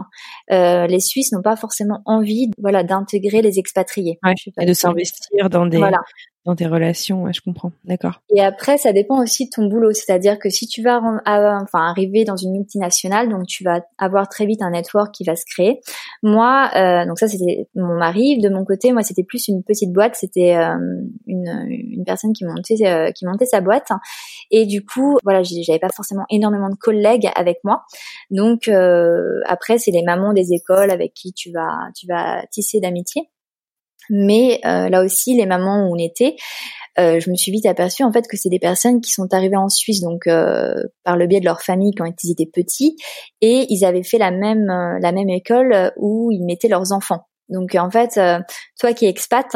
[0.50, 4.20] les Suisses n'ont pas forcément envie, voilà, d'intégrer les expatriés.
[4.60, 6.00] et de s'investir dans des voilà
[6.48, 7.74] dans tes relations, je comprends.
[7.84, 8.22] D'accord.
[8.34, 12.24] Et après, ça dépend aussi de ton boulot, c'est-à-dire que si tu vas enfin arriver
[12.24, 15.82] dans une multinationale, donc tu vas avoir très vite un network qui va se créer.
[16.24, 18.40] Moi, euh, donc ça c'était mon mari.
[18.40, 20.78] De mon côté, moi c'était plus une petite boîte, c'était euh,
[21.28, 23.90] une, une personne qui montait euh, qui montait sa boîte.
[24.50, 27.84] Et du coup, voilà, j'avais pas forcément énormément de collègues avec moi.
[28.32, 32.80] Donc euh, après, c'est les mamans des écoles avec qui tu vas tu vas tisser
[32.80, 33.30] d'amitié.
[34.10, 36.36] Mais euh, là aussi, les mamans où on était,
[37.00, 39.58] euh, je me suis vite aperçue en fait que c'est des personnes qui sont arrivées
[39.58, 42.96] en Suisse donc euh, par le biais de leur famille quand ils étaient petits
[43.42, 47.28] et ils avaient fait la même la même école où ils mettaient leurs enfants.
[47.50, 48.20] Donc en fait,
[48.78, 49.56] toi qui es expat,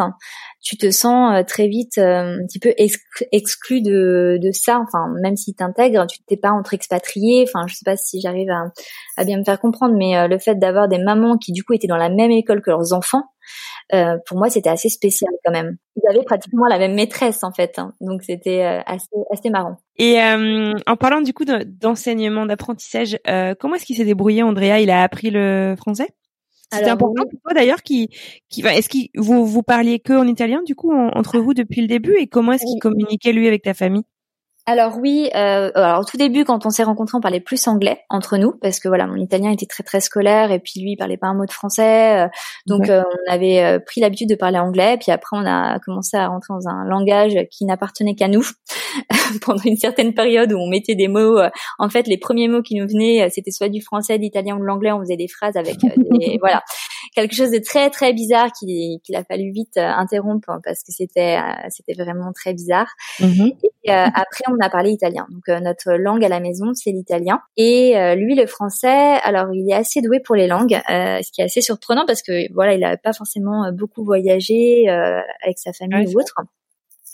[0.61, 4.79] tu te sens très vite un petit peu exclu de, de ça.
[4.79, 7.45] Enfin, même si t'intègres, tu t'es pas entre expatriés.
[7.49, 8.63] Enfin, je sais pas si j'arrive à,
[9.17, 11.87] à, bien me faire comprendre, mais le fait d'avoir des mamans qui du coup étaient
[11.87, 13.23] dans la même école que leurs enfants,
[13.93, 15.77] euh, pour moi, c'était assez spécial quand même.
[15.95, 17.93] Ils avaient pratiquement la même maîtresse en fait, hein.
[18.01, 19.77] donc c'était euh, assez, assez marrant.
[19.97, 23.17] Et euh, en parlant du coup d'enseignement, d'apprentissage,
[23.59, 24.79] comment est-ce qu'il s'est débrouillé, Andrea?
[24.79, 26.09] Il a appris le français?
[26.73, 28.07] C'était important pour toi d'ailleurs qui
[28.47, 31.87] qui est-ce qu'il vous vous parliez que en italien du coup entre vous depuis le
[31.87, 32.15] début?
[32.15, 34.03] Et comment est-ce qu'il communiquait lui avec ta famille?
[34.67, 38.01] Alors oui, euh, alors au tout début quand on s'est rencontrés, on parlait plus anglais
[38.09, 40.97] entre nous parce que voilà, mon italien était très très scolaire et puis lui il
[40.97, 42.27] parlait pas un mot de français, euh,
[42.67, 44.97] donc euh, on avait euh, pris l'habitude de parler anglais.
[45.01, 48.45] Puis après on a commencé à rentrer dans un langage qui n'appartenait qu'à nous
[49.41, 51.39] pendant une certaine période où on mettait des mots.
[51.79, 54.59] en fait, les premiers mots qui nous venaient, c'était soit du français, de l'italien ou
[54.59, 54.91] de l'anglais.
[54.91, 56.61] On faisait des phrases avec des, voilà
[57.15, 61.93] quelque chose de très très bizarre qu'il a fallu vite interrompre parce que c'était c'était
[61.93, 62.91] vraiment très bizarre.
[63.19, 63.57] Mm-hmm.
[63.83, 65.27] Et après on a parlé italien.
[65.29, 67.41] Donc euh, notre langue à la maison, c'est l'italien.
[67.57, 71.31] Et euh, lui, le français, alors il est assez doué pour les langues, euh, ce
[71.31, 75.73] qui est assez surprenant parce que voilà, il a pas forcément beaucoup voyagé avec sa
[75.73, 76.35] famille ou autre.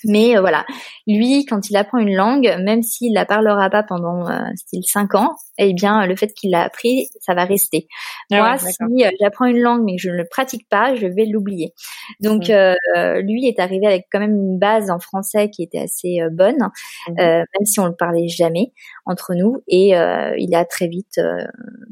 [0.04, 0.66] Mais euh, voilà,
[1.08, 5.16] lui, quand il apprend une langue, même s'il la parlera pas pendant euh, style 5
[5.16, 7.88] ans, eh bien, le fait qu'il l'a appris, ça va rester.
[8.32, 11.08] Ah Moi, si euh, j'apprends une langue mais que je ne le pratique pas, je
[11.08, 11.74] vais l'oublier.
[12.20, 13.20] Donc, mmh.
[13.22, 16.70] lui est arrivé avec quand même une base en français qui était assez bonne,
[17.08, 17.14] mmh.
[17.18, 18.74] même si on ne parlait jamais
[19.06, 19.64] entre nous.
[19.68, 19.94] Et
[20.38, 21.20] il a très vite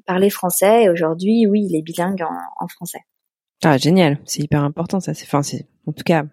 [0.06, 0.84] parlé français.
[0.84, 3.00] Et aujourd'hui, oui, il est bilingue en, en français.
[3.64, 4.20] Ah, génial.
[4.26, 5.14] C'est hyper important, ça.
[5.14, 6.26] C'est, enfin, c'est, en tout cas,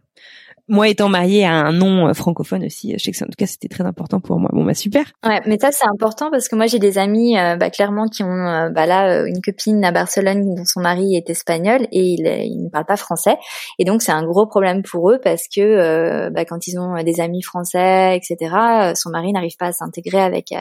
[0.72, 3.46] moi étant mariée à un nom euh, francophone aussi, je sais que en tout cas
[3.46, 4.48] c'était très important pour moi.
[4.54, 5.04] Bon bah super.
[5.22, 8.22] Ouais, mais ça c'est important parce que moi j'ai des amis euh, bah, clairement qui
[8.22, 12.26] ont euh, bah là une copine à Barcelone dont son mari est espagnol et il,
[12.26, 13.36] il ne parle pas français
[13.78, 17.20] et donc c'est un gros problème pour eux parce que bah, quand ils ont des
[17.20, 20.54] amis français etc son mari n'arrive pas à s'intégrer avec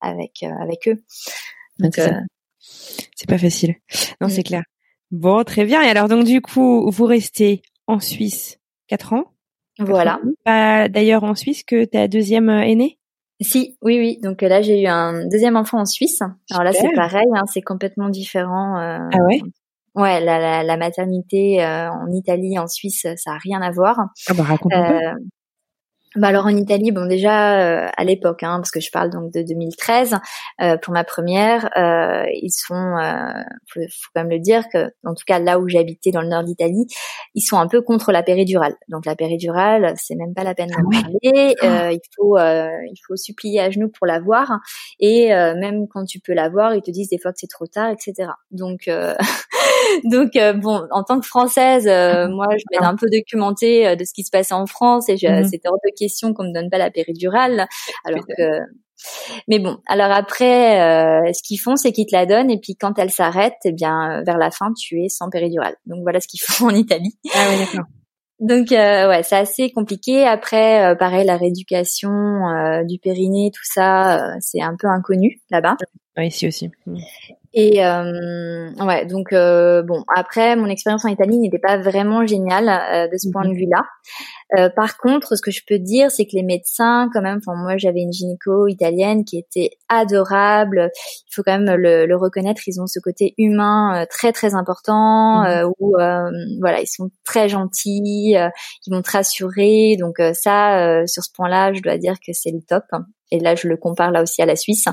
[0.00, 1.02] avec avec eux.
[1.80, 1.98] Donc
[3.16, 3.74] c'est pas facile.
[4.20, 4.44] Non c'est mm.
[4.44, 4.62] clair.
[5.10, 9.35] Bon très bien et alors donc du coup vous restez en Suisse quatre ans.
[9.78, 10.20] Voilà.
[10.44, 12.98] Pas d'ailleurs en Suisse que ta deuxième euh, est née
[13.40, 14.18] Si, oui, oui.
[14.22, 16.22] Donc euh, là, j'ai eu un deuxième enfant en Suisse.
[16.50, 18.78] Alors là, c'est pareil, hein, c'est complètement différent.
[18.78, 19.40] Euh, ah ouais?
[19.94, 23.98] Ouais, la, la, la maternité en Italie, en Suisse, ça a rien à voir.
[24.28, 25.14] Ah bah raconte un
[26.16, 29.32] bah alors en Italie, bon déjà euh, à l'époque, hein, parce que je parle donc
[29.32, 30.16] de 2013
[30.62, 33.42] euh, pour ma première, euh, ils sont, euh,
[33.72, 36.28] faut, faut, quand même le dire que, en tout cas là où j'habitais dans le
[36.28, 36.86] nord d'Italie,
[37.34, 38.74] ils sont un peu contre la péridurale.
[38.88, 41.54] Donc la péridurale, c'est même pas la peine d'en ah parler.
[41.60, 41.92] Ah.
[41.92, 44.52] il faut, il faut supplier à genoux pour l'avoir,
[44.98, 47.90] et même quand tu peux l'avoir, ils te disent des fois que c'est trop tard,
[47.90, 48.30] etc.
[48.50, 48.88] Donc
[50.04, 54.24] donc bon, en tant que française, moi je m'étais un peu documentée de ce qui
[54.24, 56.90] se passait en France et mmh c'était hors de question qu'on me donne pas la
[56.90, 57.66] péridurale,
[58.04, 58.60] alors que.
[59.46, 62.76] Mais bon, alors après, euh, ce qu'ils font, c'est qu'ils te la donnent et puis
[62.76, 65.74] quand elle s'arrête, eh bien, vers la fin, tu es sans péridurale.
[65.84, 67.18] Donc voilà ce qu'ils font en Italie.
[67.34, 67.84] Ah oui, d'accord.
[68.40, 70.26] Donc euh, ouais, c'est assez compliqué.
[70.26, 72.10] Après, euh, pareil, la rééducation
[72.84, 75.76] du périnée, tout ça, c'est un peu inconnu là-bas.
[76.16, 76.70] Oui, ici aussi.
[77.58, 82.68] Et euh, ouais, donc euh, bon, après mon expérience en Italie n'était pas vraiment géniale
[82.68, 83.56] euh, de ce point de mhm.
[83.56, 83.82] vue-là.
[84.58, 87.58] Euh, par contre, ce que je peux dire, c'est que les médecins, quand même, enfin
[87.58, 90.90] moi j'avais une gynéco italienne qui était adorable.
[91.30, 94.54] Il faut quand même le, le reconnaître, ils ont ce côté humain euh, très très
[94.54, 95.72] important mhm.
[95.78, 95.94] où
[96.60, 99.96] voilà, ils sont très gentils, ils vont te rassurer.
[99.98, 102.84] Donc ça, sur ce point-là, je dois dire que c'est le top
[103.30, 104.86] et là je le compare là aussi à la Suisse,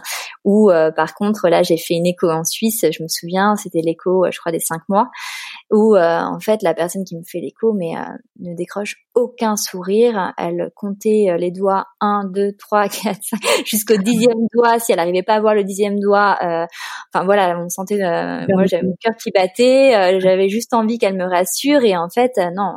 [0.44, 3.82] où euh, par contre là j'ai fait une écho en Suisse, je me souviens, c'était
[3.82, 5.10] l'écho, euh, je crois des cinq mois,
[5.72, 7.94] où euh, en fait la personne qui me fait l'écho mais
[8.40, 14.48] ne décroche aucun sourire, elle comptait les doigts 1, 2, 3, 4, 5, jusqu'au dixième
[14.54, 16.38] doigt, si elle n'arrivait pas à voir le dixième doigt,
[17.14, 21.26] enfin voilà, on sentait, moi j'avais mon cœur qui battait, j'avais juste envie qu'elle me
[21.26, 21.84] rassure.
[21.84, 22.74] Et en fait non,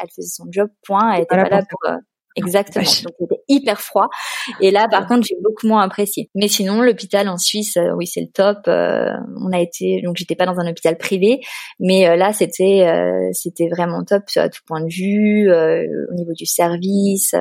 [0.00, 1.80] elle faisait son job, point, elle était pas là pour
[2.36, 2.84] Exactement.
[2.84, 4.08] Donc c'était hyper froid.
[4.60, 6.30] Et là, par contre, j'ai beaucoup moins apprécié.
[6.34, 8.58] Mais sinon, l'hôpital en Suisse, euh, oui, c'est le top.
[8.68, 9.08] Euh,
[9.40, 11.40] on a été, donc j'étais pas dans un hôpital privé,
[11.78, 12.86] mais euh, là, c'était,
[13.32, 17.34] c'était vraiment top à tout point de vue, au niveau du service,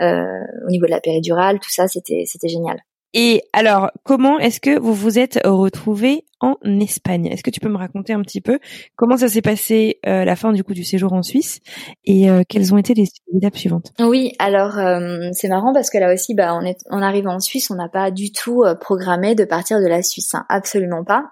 [0.00, 2.78] au niveau de la péridurale, tout ça, c'était, c'était génial.
[3.14, 7.26] Et alors, comment est-ce que vous vous êtes retrouvés en Espagne?
[7.26, 8.58] Est-ce que tu peux me raconter un petit peu
[8.96, 11.60] comment ça s'est passé euh, la fin du coup du séjour en Suisse
[12.04, 13.92] et euh, quelles ont été les étapes suivantes?
[14.00, 17.38] Oui, alors euh, c'est marrant parce que là aussi, bah, on est, on arrive en
[17.38, 20.46] Suisse, on n'a pas du tout programmé de partir de la Suisse, hein.
[20.48, 21.26] absolument pas.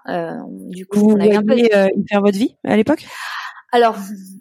[0.69, 1.57] du coup, vous on a un peu...
[1.57, 3.05] faire votre vie à l'époque?
[3.73, 3.95] Alors,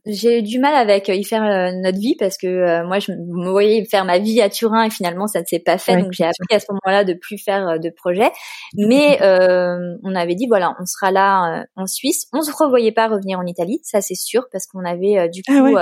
[0.06, 3.12] j'ai eu du mal avec y faire euh, notre vie parce que euh, moi, je
[3.12, 5.96] me voyais faire ma vie à Turin et finalement, ça ne s'est pas fait.
[5.98, 8.32] donc, j'ai appris à ce moment-là de plus faire euh, de projets.
[8.76, 12.26] Mais on avait dit, voilà, on sera là en Suisse.
[12.32, 15.52] On se revoyait pas revenir en Italie, ça c'est sûr, parce qu'on avait du ah
[15.52, 15.76] coup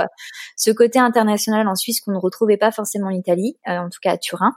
[0.55, 4.13] ce côté international en Suisse qu'on ne retrouvait pas forcément en Italie, en tout cas
[4.13, 4.53] à Turin.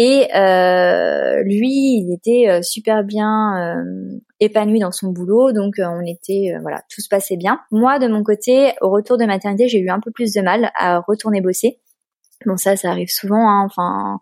[0.00, 6.06] Et euh, lui, il était euh, super bien euh, épanoui dans son boulot, donc on
[6.06, 7.58] était voilà, tout se passait bien.
[7.72, 10.70] Moi, de mon côté, au retour de maternité, j'ai eu un peu plus de mal
[10.76, 11.80] à retourner bosser.
[12.46, 13.50] Bon, ça, ça arrive souvent.
[13.50, 14.20] Hein, enfin,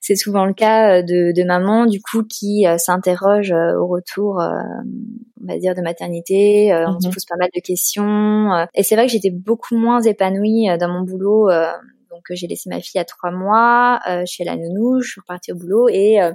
[0.00, 5.58] c'est souvent le cas de, de maman, du coup, qui s'interroge au retour, on va
[5.58, 6.74] dire, de maternité.
[6.88, 7.14] On se mhm.
[7.14, 8.66] pose pas mal de questions.
[8.74, 11.48] et c'est vrai que j'étais beaucoup moins épanouie dans mon boulot
[12.14, 15.52] donc j'ai laissé ma fille à trois mois euh, chez la nounou, je suis repartie
[15.52, 16.32] au boulot et euh,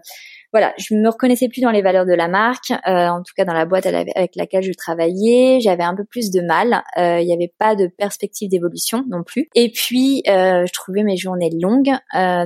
[0.51, 3.45] voilà, je me reconnaissais plus dans les valeurs de la marque, euh, en tout cas
[3.45, 7.33] dans la boîte avec laquelle je travaillais, j'avais un peu plus de mal, il n'y
[7.33, 9.49] avait pas de perspective d'évolution non plus.
[9.55, 11.91] Et puis je trouvais mes journées longues,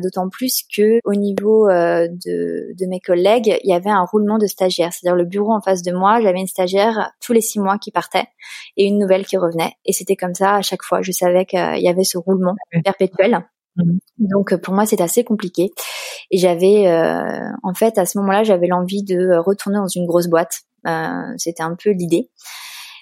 [0.02, 4.48] d'autant plus que au niveau de, de mes collègues, il y avait un roulement de
[4.48, 7.78] stagiaires, c'est-à-dire le bureau en face de moi, j'avais une stagiaire tous les six mois
[7.78, 8.28] qui partait
[8.78, 11.02] et une nouvelle qui revenait, et c'était comme ça à chaque fois.
[11.02, 13.46] Je savais qu'il y avait ce roulement perpétuel.
[13.76, 14.00] Mhm.
[14.18, 15.72] Donc pour moi, c'était assez compliqué.
[16.32, 16.88] Et j'avais,
[17.64, 20.62] en fait, à ce moment-là, j'avais l'envie de retourner dans une grosse boîte.
[21.38, 22.30] c'était un peu l'idée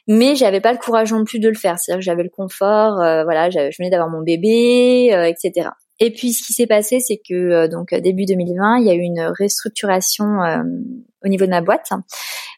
[0.08, 1.78] mais j'avais pas le courage non plus de le faire.
[1.78, 5.70] C'est-à-dire que j'avais le confort, voilà, je venais d'avoir mon bébé, etc.
[6.04, 8.96] Et puis ce qui s'est passé, c'est que euh, donc début 2020, il y a
[8.96, 10.64] eu une restructuration euh,
[11.24, 11.90] au niveau de ma boîte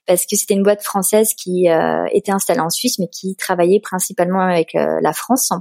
[0.07, 3.81] parce que c'était une boîte française qui euh, était installée en Suisse, mais qui travaillait
[3.81, 5.51] principalement avec la France.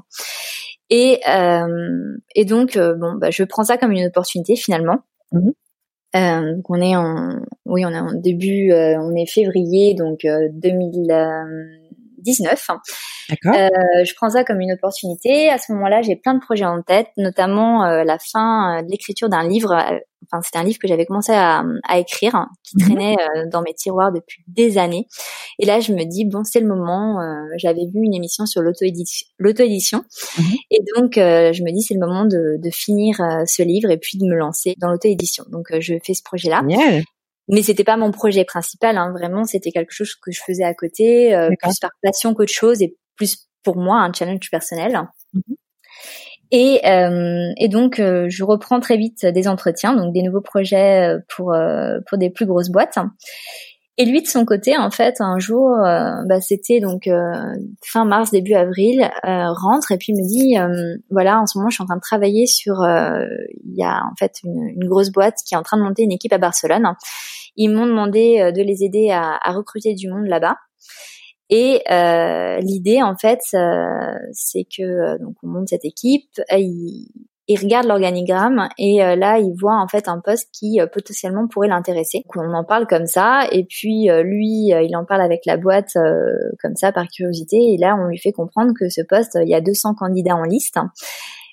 [0.95, 1.21] Et,
[2.35, 4.99] et donc bon, bah, je prends ça comme une opportunité finalement.
[5.33, 5.51] Mmh.
[6.13, 10.27] donc on est en, oui, on est en début, on est février, donc
[12.25, 12.71] 2019.
[13.31, 13.69] Euh,
[14.05, 15.51] je prends ça comme une opportunité.
[15.51, 18.91] À ce moment-là, j'ai plein de projets en tête, notamment euh, la fin euh, de
[18.91, 19.75] l'écriture d'un livre.
[20.25, 22.83] Enfin, c'était un livre que j'avais commencé à, à, écrire, hein, qui mhm.
[22.85, 23.17] traînait
[23.51, 25.07] dans mes tiroirs depuis des années.
[25.59, 27.19] Et là, je me dis bon, c'est le moment.
[27.57, 30.05] J'avais vu une émission sur l'auto-édition,
[30.39, 30.45] mhm.
[30.71, 33.17] et donc je me dis c'est le moment de, de finir
[33.47, 35.45] ce livre et puis de me lancer dans l'auto-édition.
[35.51, 36.63] Donc, je fais ce projet-là.
[37.49, 39.13] Mais c'était pas mon projet principal hein.
[39.13, 42.97] vraiment c'était quelque chose que je faisais à côté plus par passion qu'autre chose et
[43.17, 45.09] plus pour moi un challenge personnel.
[45.33, 45.57] Mhm.
[46.55, 51.15] Et, euh, et donc, euh, je reprends très vite des entretiens, donc des nouveaux projets
[51.15, 51.55] euh, pour
[52.07, 52.99] pour des plus grosses boîtes.
[53.99, 57.09] Et lui, de son côté, en fait, un jour, bah, c'était donc
[57.85, 60.57] fin mars, début avril, rentre et puis me dit,
[61.11, 64.15] voilà, en ce moment, je suis en train de travailler sur, il y a en
[64.19, 66.95] fait une, grosse boîte qui est en train de monter une équipe à Barcelone.
[67.57, 70.57] Ils m'ont demandé de les aider à, recruter du monde là-bas.
[71.55, 77.09] Et euh, l'idée, en fait, euh, c'est que euh, donc on monte cette équipe, il,
[77.49, 82.23] il regarde l'organigramme et là, il voit en fait un poste qui potentiellement pourrait l'intéresser.
[82.37, 85.93] On en parle comme ça, et puis lui, il en parle avec la boîte
[86.61, 89.55] comme ça par curiosité, et là, on lui fait comprendre que ce poste, il y
[89.55, 90.79] a 200 candidats en liste,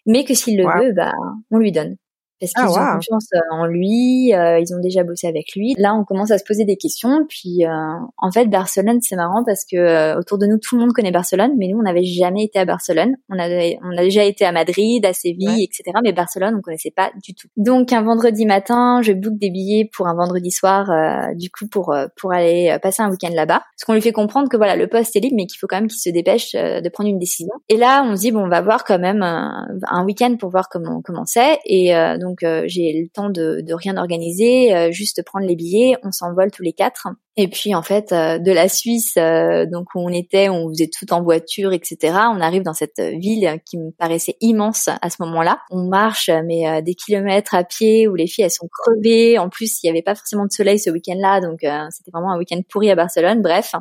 [0.06, 1.14] mais que s'il le veut, bah,
[1.52, 1.96] on lui donne
[2.40, 5.76] parce qu'ils ah, ont confiance euh, en lui, euh, ils ont déjà bossé avec lui.
[5.78, 7.26] Là, on commence à se poser des questions.
[7.28, 7.70] Puis, euh,
[8.18, 11.52] en fait, Barcelone, c'est marrant parce que autour de nous, tout le monde connaît Barcelone,
[11.58, 13.16] mais nous, on n'avait jamais été à Barcelone.
[13.30, 15.98] On avait, on a déjà été à Madrid, à Séville, etc.
[16.04, 17.48] Mais Barcelone, on connaissait pas du tout.
[17.58, 20.90] Donc, un vendredi matin, je book des billets pour un vendredi soir,
[21.36, 23.60] du coup, pour pour aller passer un week-end là-bas.
[23.76, 25.78] Parce qu'on lui fait comprendre que voilà, le poste est libre, mais qu'il faut quand
[25.78, 27.54] même qu'il se dépêche de prendre une décision.
[27.68, 30.70] Et là, on se dit bon, on va voir quand même un, week-end pour voir
[30.70, 31.60] comment comment c'est.
[31.66, 35.56] Et donc donc euh, j'ai le temps de, de rien organiser, euh, juste prendre les
[35.56, 37.08] billets, on s'envole tous les quatre.
[37.38, 41.12] Et puis en fait, euh, de la Suisse, donc où on était, on faisait tout
[41.12, 41.98] en voiture, etc.
[42.32, 45.60] On arrive dans cette ville qui me paraissait immense à ce moment-là.
[45.72, 49.40] On marche mais des kilomètres à pied où les filles elles sont crevées.
[49.40, 51.60] En plus, il n'y avait pas forcément de soleil ce week-end-là, donc
[51.92, 53.42] c'était vraiment un week-end pourri à Barcelone.
[53.42, 53.74] Bref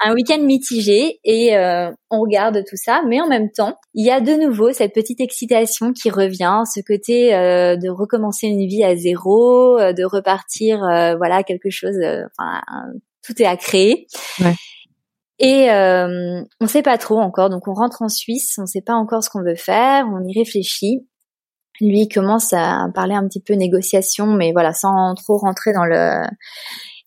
[0.00, 4.10] un week-end mitigé et euh, on regarde tout ça, mais en même temps, il y
[4.10, 8.84] a de nouveau cette petite excitation qui revient, ce côté euh, de recommencer une vie
[8.84, 10.78] à zéro, euh, de repartir,
[11.16, 11.96] voilà, quelque chose.
[12.38, 12.60] Enfin,
[13.22, 14.06] tout est à créer.
[14.40, 14.54] Ouais.
[15.38, 18.94] Et euh, on sait pas trop encore, donc on rentre en Suisse, on sait pas
[18.94, 21.06] encore ce qu'on veut faire, on y réfléchit.
[21.80, 26.22] Lui commence à parler un petit peu négociation, mais voilà, sans trop rentrer dans le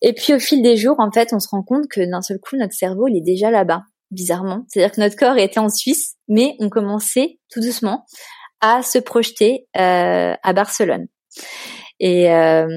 [0.01, 2.39] et puis au fil des jours, en fait, on se rend compte que d'un seul
[2.39, 4.65] coup, notre cerveau, il est déjà là-bas, bizarrement.
[4.67, 8.05] C'est-à-dire que notre corps était en Suisse, mais on commençait tout doucement
[8.61, 11.07] à se projeter euh, à Barcelone.
[11.99, 12.67] Et euh,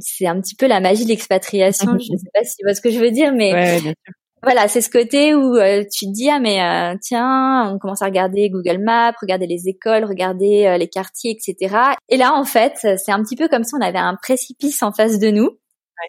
[0.00, 1.86] c'est un petit peu la magie de l'expatriation.
[1.98, 3.80] je ne sais pas si tu vois ce que je veux dire, mais ouais, bien
[3.80, 4.12] sûr.
[4.42, 8.02] voilà, c'est ce côté où euh, tu te dis ah mais euh, tiens, on commence
[8.02, 11.74] à regarder Google Maps, regarder les écoles, regarder euh, les quartiers, etc.
[12.10, 14.92] Et là, en fait, c'est un petit peu comme si on avait un précipice en
[14.92, 15.58] face de nous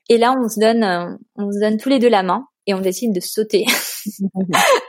[0.09, 2.73] et là, on se donne, euh, on se donne tous les deux la main et
[2.73, 3.65] on décide de sauter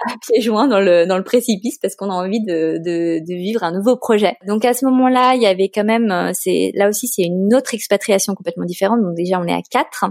[0.06, 3.34] à pieds joints dans le dans le précipice parce qu'on a envie de, de, de
[3.34, 4.36] vivre un nouveau projet.
[4.46, 7.54] Donc à ce moment-là, il y avait quand même, euh, c'est là aussi c'est une
[7.54, 9.00] autre expatriation complètement différente.
[9.00, 10.04] Donc déjà on est à quatre.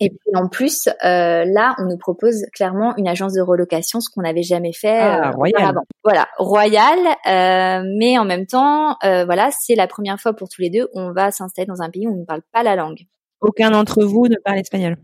[0.00, 4.08] Et puis en plus, euh, là, on nous propose clairement une agence de relocation, ce
[4.10, 5.74] qu'on n'avait jamais fait ah, royal.
[6.02, 6.98] Voilà, royal,
[7.28, 10.88] euh, mais en même temps, euh, voilà, c'est la première fois pour tous les deux,
[10.94, 13.00] on va s'installer dans un pays où on ne parle pas la langue.
[13.40, 14.96] Aucun d'entre vous ne parle espagnol.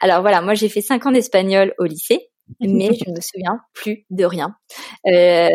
[0.00, 3.60] Alors voilà, moi j'ai fait cinq ans d'espagnol au lycée, mais je ne me souviens
[3.74, 4.54] plus de rien.
[5.06, 5.48] Euh,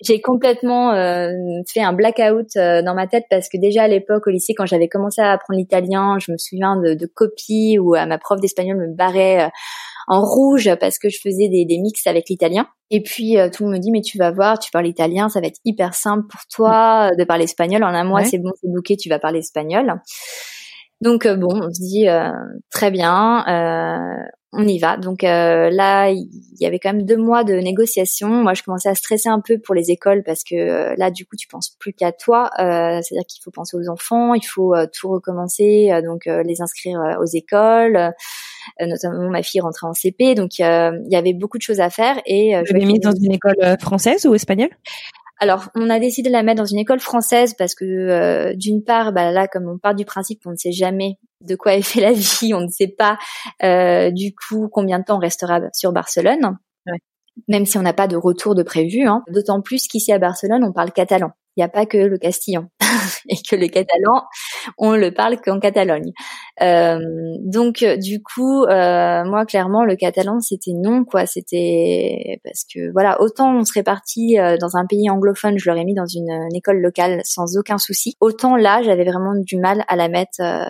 [0.00, 1.30] j'ai complètement euh,
[1.66, 4.66] fait un blackout euh, dans ma tête parce que déjà à l'époque au lycée, quand
[4.66, 8.76] j'avais commencé à apprendre l'italien, je me souviens de, de copies où ma prof d'espagnol
[8.76, 9.50] me barrait
[10.06, 12.66] en rouge parce que je faisais des, des mix avec l'italien.
[12.90, 15.40] Et puis tout le monde me dit mais tu vas voir, tu parles italien, ça
[15.40, 17.84] va être hyper simple pour toi de parler espagnol.
[17.84, 20.00] En un mois c'est bon, c'est bouquet, tu vas parler espagnol.
[21.00, 22.32] Donc euh, bon, on se dit euh,
[22.70, 24.96] très bien, euh, on y va.
[24.96, 26.28] Donc euh, là, il
[26.58, 28.28] y avait quand même deux mois de négociations.
[28.30, 31.36] Moi, je commençais à stresser un peu pour les écoles parce que là, du coup,
[31.36, 32.50] tu penses plus qu'à toi.
[32.58, 37.26] Euh, c'est-à-dire qu'il faut penser aux enfants, il faut tout recommencer, donc les inscrire aux
[37.26, 38.12] écoles.
[38.80, 42.20] notamment ma fille rentrait en CP, donc il y avait beaucoup de choses à faire.
[42.26, 44.70] Et je l'ai mise dans une école française ou espagnole?
[45.40, 49.12] Alors, on a décidé de la mettre dans une école française parce que, d'une part,
[49.12, 52.00] bah, là, comme on part du principe qu'on ne sait jamais de quoi est fait
[52.00, 53.18] la vie, on ne sait pas
[53.62, 56.58] euh, du coup combien de temps on restera sur Barcelone,
[57.46, 59.06] même si on n'a pas de retour de prévu.
[59.06, 59.22] Hein.
[59.28, 61.30] D'autant plus qu'ici à Barcelone, on parle catalan.
[61.58, 62.68] Il n'y a pas que le castillan.
[63.28, 64.22] et que le catalan,
[64.78, 66.12] on le parle qu'en Catalogne.
[66.62, 66.98] Euh,
[67.40, 73.20] donc du coup, euh, moi clairement le catalan c'était non quoi, c'était parce que voilà
[73.20, 76.80] autant on serait parti euh, dans un pays anglophone, je l'aurais mis dans une, école
[76.80, 80.64] locale sans aucun souci, autant là j'avais vraiment du mal à la mettre, euh,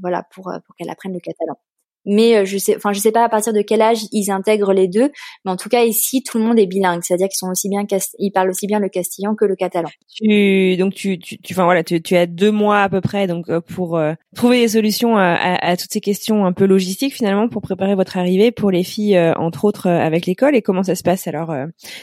[0.00, 1.58] voilà pour pour qu'elle apprenne le catalan
[2.06, 4.72] mais euh, je sais, enfin je sais pas à partir de quel âge ils intègrent
[4.72, 5.10] les deux,
[5.44, 7.84] mais en tout cas ici tout le monde est bilingue, c'est-à-dire qu'ils sont aussi bien,
[8.18, 9.88] ils parlent aussi bien le castillan que le catalan.
[10.14, 13.48] Tu donc tu tu, enfin voilà, tu, tu as deux mois à peu près donc
[13.50, 17.48] euh, pour euh, trouver des solutions à, à, toutes ces questions un peu logistiques finalement
[17.48, 20.54] pour préparer votre arrivée pour les filles entre autres avec l'école.
[20.54, 21.54] Et comment ça se passe alors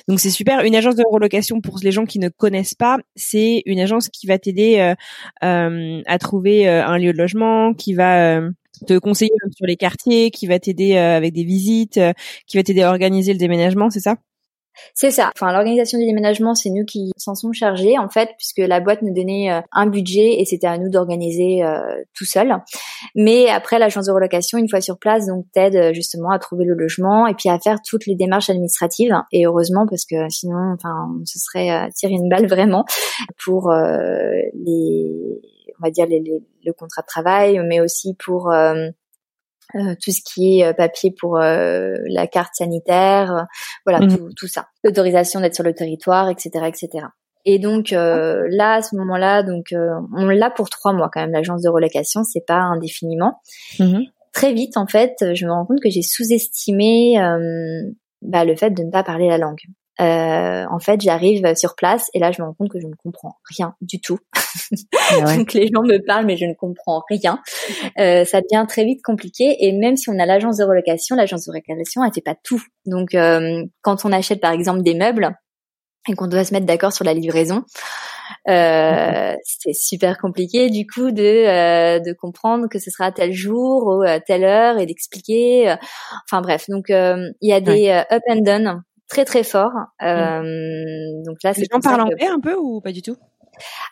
[0.08, 0.64] donc c'est super.
[0.66, 4.28] Une agence de relocation pour les gens qui ne connaissent pas c'est une agence qui
[4.28, 4.94] va t'aider
[5.42, 8.42] à trouver un lieu de logement qui va
[8.88, 12.14] te conseiller sur les quartiers, qui va t'aider euh, avec des visites, euh,
[12.48, 14.18] qui va t'aider à organiser le déménagement, c'est ça?
[14.94, 15.32] C'est ça.
[15.36, 19.02] Enfin, l'organisation du déménagement, c'est nous qui s'en sommes chargés en fait, puisque la boîte
[19.02, 21.62] nous donnait euh, un budget et c'était à nous d'organiser
[22.14, 22.56] tout seul.
[23.16, 26.74] Mais après, l'agence de relocation, une fois sur place, donc t'aide justement à trouver le
[26.74, 29.16] logement et puis à faire toutes les démarches administratives.
[29.32, 32.86] Et heureusement, parce que sinon, enfin, ce serait tirer une balle vraiment
[33.44, 35.42] pour les
[35.80, 36.22] on va dire les,
[36.66, 38.52] le contrat de travail, mais aussi pour
[39.76, 43.46] euh, euh, tout ce qui est euh, papier pour la carte sanitaire,
[43.86, 44.18] voilà mmh.
[44.18, 47.08] tout, tout, ça, l'autorisation d'être sur le territoire, etc., etc.
[47.46, 51.62] Et donc là, à ce moment-là, donc on l'a pour trois mois quand même l'agence
[51.62, 53.42] de relocation, c'est pas indéfiniment.
[53.80, 54.04] Mmh.
[54.32, 57.16] Très vite, en fait, je me rends compte que j'ai sous-estimé
[58.22, 59.60] bah, le fait de ne pas parler la langue.
[60.02, 62.96] Euh, en fait, j'arrive sur place et là, je me rends compte que je ne
[62.96, 64.20] comprends rien du tout.
[65.12, 67.40] Ah Donc les gens me parlent, mais je ne comprends rien.
[68.00, 69.58] Euh, ça devient très vite compliqué.
[69.60, 72.64] Et même si on a l'agence de relocation, l'agence de relocation, elle fait pas tout.
[72.86, 75.36] Donc euh, quand on achète par exemple des meubles
[76.10, 77.64] et qu'on doit se mettre d'accord sur la livraison,
[78.50, 83.32] euh, c'est super compliqué du coup de euh, de comprendre que ce sera à tel
[83.32, 85.72] jour ou à telle heure et d'expliquer.
[85.72, 85.76] Euh,
[86.28, 89.72] enfin bref, donc il y a des up and down très très fort.
[90.02, 90.06] Mm.
[90.06, 93.16] Euh, donc là, les gens parlent anglais un peu ou pas du tout?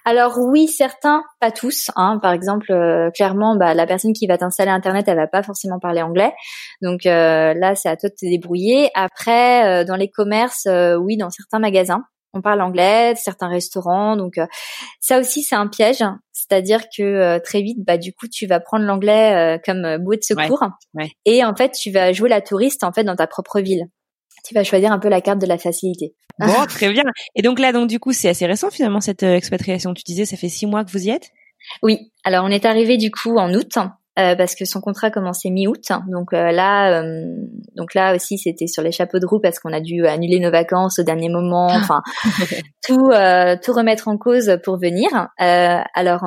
[0.05, 1.91] Alors oui, certains, pas tous.
[1.95, 2.17] Hein.
[2.19, 5.77] Par exemple, euh, clairement, bah, la personne qui va t'installer Internet, elle va pas forcément
[5.79, 6.33] parler anglais.
[6.81, 8.89] Donc euh, là, c'est à toi de te débrouiller.
[8.95, 10.67] Après, dans les commerces,
[10.99, 12.03] oui, dans certains magasins,
[12.33, 14.15] on parle anglais, certains restaurants.
[14.15, 14.39] Donc
[14.99, 16.03] ça aussi, c'est un piège.
[16.31, 20.63] C'est-à-dire que très vite, bah du coup, tu vas prendre l'anglais comme bouée de secours.
[21.25, 23.85] Et en fait, tu vas jouer la touriste en fait dans ta propre ville
[24.43, 26.13] tu vas choisir un peu la carte de la facilité.
[26.39, 27.03] Bon, très bien.
[27.35, 29.93] Et donc là, donc du coup, c'est assez récent finalement cette euh, expatriation.
[29.93, 31.31] Tu disais, ça fait six mois que vous y êtes?
[31.83, 32.11] Oui.
[32.23, 33.77] Alors on est arrivé du coup en août.
[34.19, 35.85] Euh, parce que son contrat commençait mi-août.
[36.09, 37.33] Donc euh, là, euh,
[37.77, 40.51] donc là aussi, c'était sur les chapeaux de roue parce qu'on a dû annuler nos
[40.51, 41.67] vacances au dernier moment.
[41.67, 42.01] Enfin,
[42.85, 43.09] tout
[43.63, 45.07] tout remettre en cause pour venir.
[45.37, 46.25] alors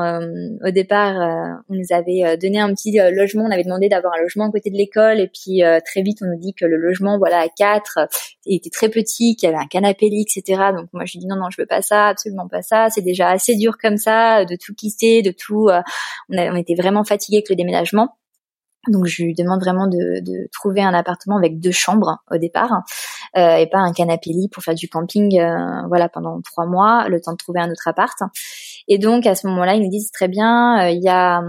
[0.67, 3.45] au départ, on nous avait donné un petit logement.
[3.45, 6.27] On avait demandé d'avoir un logement à côté de l'école et puis très vite, on
[6.27, 7.99] nous dit que le logement, voilà, à quatre,
[8.47, 10.63] était très petit, qu'il y avait un canapé lit, etc.
[10.75, 12.89] Donc moi, je dis non, non, je veux pas ça, absolument pas ça.
[12.89, 15.69] C'est déjà assez dur comme ça de tout quitter, de tout.
[16.31, 17.74] on, a, on était vraiment fatigués avec le déménagement
[18.89, 22.83] donc je lui demande vraiment de, trouver un appartement avec deux chambres au départ
[23.37, 27.09] euh, et pas un canapé lit pour faire du camping euh, voilà pendant trois mois
[27.09, 28.19] le temps de trouver un autre appart
[28.89, 31.43] et donc à ce moment-là ils nous disent très bien euh, il y a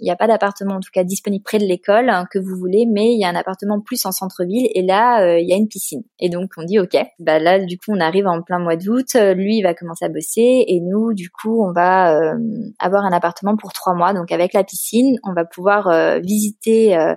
[0.00, 2.56] il y a pas d'appartement en tout cas disponible près de l'école hein, que vous
[2.58, 5.56] voulez mais il y a un appartement plus en centre-ville et là il y a
[5.56, 6.02] une piscine.
[6.18, 6.96] Et donc on dit ok.
[7.18, 10.08] Bah là du coup on arrive en plein mois d'août lui il va commencer à
[10.08, 12.34] bosser et nous du coup on va
[12.78, 14.12] avoir un appartement pour trois mois.
[14.12, 15.88] Donc avec la piscine on va pouvoir
[16.20, 17.14] visiter euh,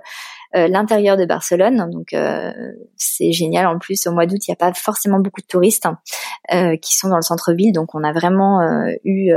[0.54, 1.90] l'intérieur de Barcelone.
[1.90, 2.52] Donc euh,
[2.96, 3.66] c'est génial.
[3.66, 5.88] En plus, au mois d'août, il n'y a pas forcément beaucoup de touristes
[6.52, 7.72] euh, qui sont dans le centre-ville.
[7.72, 8.60] Donc on a vraiment
[9.04, 9.32] eu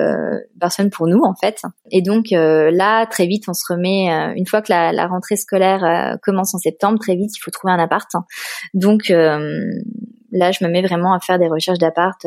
[0.56, 1.62] Barcelone pour nous en fait.
[1.92, 4.08] Et donc là, très vite, on se remet.
[4.36, 7.74] une fois que la, la rentrée scolaire commence en septembre, très vite, il faut trouver
[7.74, 8.10] un appart.
[8.74, 12.22] Donc là, je me mets vraiment à faire des recherches d'appart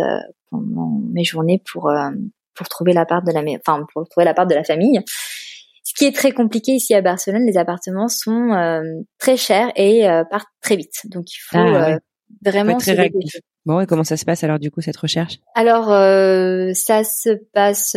[0.50, 1.90] pendant mes journées pour
[2.54, 3.06] pour trouver de la,
[3.66, 5.00] enfin pour trouver l'appart de la famille
[5.94, 8.82] qui est très compliqué ici à Barcelone, les appartements sont
[9.18, 10.94] très chers et partent très vite.
[11.06, 11.98] Donc il faut ah,
[12.44, 13.36] vraiment très réactif.
[13.64, 15.38] Bon, et comment ça se passe alors du coup cette recherche?
[15.54, 17.96] Alors ça se passe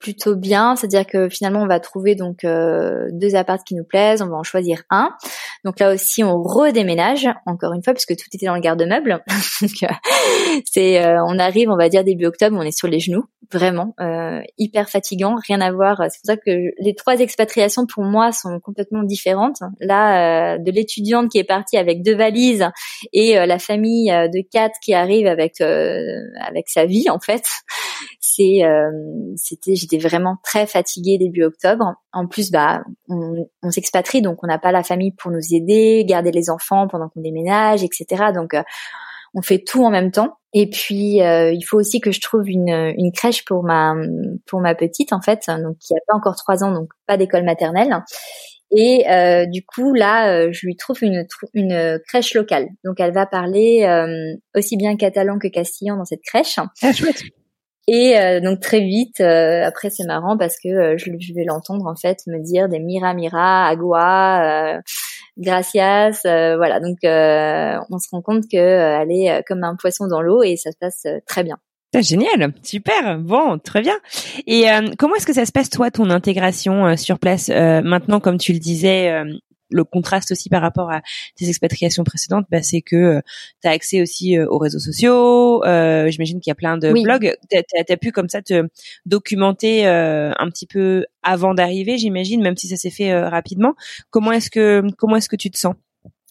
[0.00, 4.22] plutôt bien, c'est-à-dire que finalement on va trouver donc euh, deux apparts qui nous plaisent,
[4.22, 5.14] on va en choisir un.
[5.64, 9.22] Donc là aussi on redéménage encore une fois puisque tout était dans le garde-meuble.
[9.60, 9.86] donc euh,
[10.64, 13.94] c'est euh, on arrive, on va dire début octobre, on est sur les genoux, vraiment
[14.58, 15.98] hyper fatigant, rien à voir.
[16.10, 19.58] C'est pour ça que les trois expatriations pour moi sont complètement différentes.
[19.80, 22.66] Là de l'étudiante qui est partie avec deux valises
[23.12, 27.44] et la famille de quatre qui arrive avec avec sa vie en fait.
[28.32, 28.62] C'est
[29.36, 31.94] c'était j'étais vraiment très fatiguée début octobre.
[32.12, 36.30] En plus, bah, on, s'expatrie, donc on n'a pas la famille pour nous aider, garder
[36.30, 38.32] les enfants pendant qu'on déménage, etc.
[38.34, 38.62] Donc, euh,
[39.34, 40.38] on fait tout en même temps.
[40.52, 43.94] Et puis, euh, il faut aussi que je trouve une, crèche pour ma
[44.46, 47.44] pour ma petite, en fait, donc qui a pas encore trois ans, donc pas d'école
[47.44, 47.96] maternelle.
[48.72, 52.68] Et euh, du coup, là, je lui trouve une, une crèche locale.
[52.84, 53.86] Donc, elle va parler
[54.56, 56.58] aussi bien catalan que castillan dans cette crèche.
[56.82, 57.22] Ah, chouette.
[57.86, 61.86] Et euh, donc très vite, euh, après c'est marrant parce que euh, je, vais l'entendre
[61.86, 64.80] en fait me dire des mira mira, agua,
[65.38, 66.80] gracias, voilà.
[66.80, 70.76] Donc on se rend compte qu'elle est comme un poisson dans l'eau et ça se
[70.78, 71.56] passe très bien.
[71.92, 73.98] Ah, génial, super, bon, très bien.
[74.46, 74.66] Et
[74.96, 78.60] comment est-ce que ça se passe toi, ton intégration sur place maintenant, comme tu le
[78.60, 79.24] disais,
[79.70, 81.02] le contraste aussi par rapport à
[81.36, 83.20] tes expatriations précédentes, bah, c'est que euh,
[83.62, 85.64] tu as accès aussi euh, aux réseaux sociaux.
[85.64, 87.34] Euh, J'imagine qu'il y a plein de blogs.
[87.50, 87.58] Tu
[87.92, 88.68] as, pu comme ça te
[89.06, 93.74] documenter euh, un petit peu avant d'arriver, j'imagine, même si ça s'est fait rapidement.
[94.10, 95.74] Comment est-ce que comment est-ce que tu te sens?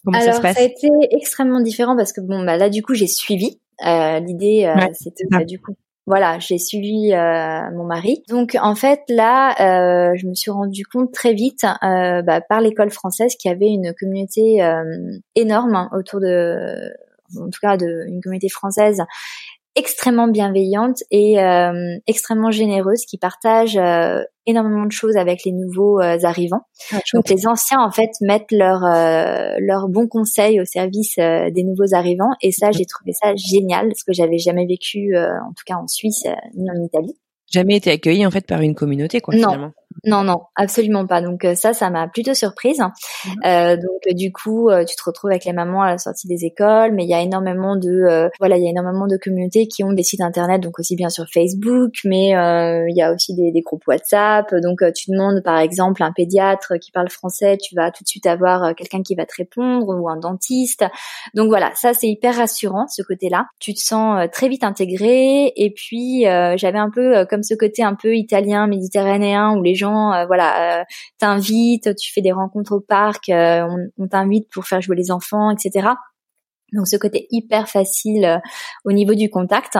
[0.04, 2.70] Comment Alors, ça se passe Ça a été extrêmement différent parce que bon, bah là
[2.70, 3.60] du coup j'ai suivi.
[3.82, 5.74] L'idée c'était bah, du coup
[6.10, 8.24] voilà, j'ai suivi euh, mon mari.
[8.28, 12.60] Donc en fait là, euh, je me suis rendu compte très vite euh, bah, par
[12.60, 14.58] l'école française qu'il y avait une communauté
[15.36, 16.92] énorme hein, autour de,
[17.38, 19.04] en tout cas de une communauté française
[19.80, 25.98] extrêmement bienveillante et euh, extrêmement généreuse qui partage euh, énormément de choses avec les nouveaux
[26.00, 26.66] euh, arrivants.
[26.92, 28.82] Ah, Donc les anciens en fait mettent leurs
[29.58, 34.04] leurs bons conseils au service des nouveaux arrivants et ça j'ai trouvé ça génial ce
[34.04, 37.16] que j'avais jamais vécu en tout cas en Suisse ni en Italie.
[37.50, 39.48] Jamais été accueilli en fait par une communauté quoi non.
[39.48, 39.72] finalement.
[40.04, 41.20] Non, non, absolument pas.
[41.20, 42.80] Donc euh, ça, ça m'a plutôt surprise.
[42.80, 43.32] Mhm.
[43.44, 46.44] Euh, donc euh, du coup, tu te retrouves avec les mamans à la sortie des
[46.44, 49.84] écoles, mais il y a énormément de, voilà, il y a énormément de communautés qui
[49.84, 53.50] ont des sites internet, donc aussi bien sur Facebook, mais il y a aussi des,
[53.52, 54.54] des, groupes WhatsApp.
[54.62, 58.26] Donc tu demandes par exemple un pédiatre qui parle français, tu vas tout de suite
[58.26, 60.84] avoir quelqu'un qui va te répondre ou un dentiste.
[61.34, 63.46] Donc voilà, ça c'est hyper rassurant ce côté-là.
[63.58, 65.52] Tu te sens très vite intégré.
[65.56, 70.12] Et puis j'avais un peu comme ce côté un peu italien, méditerranéen où les gens
[70.12, 70.84] euh, voilà, euh,
[71.18, 73.66] t'invitent, tu fais des rencontres au parc, euh,
[73.98, 75.88] on t'invite pour faire jouer les enfants, etc.
[76.72, 78.38] Donc ce côté hyper facile euh,
[78.84, 79.78] au niveau du contact.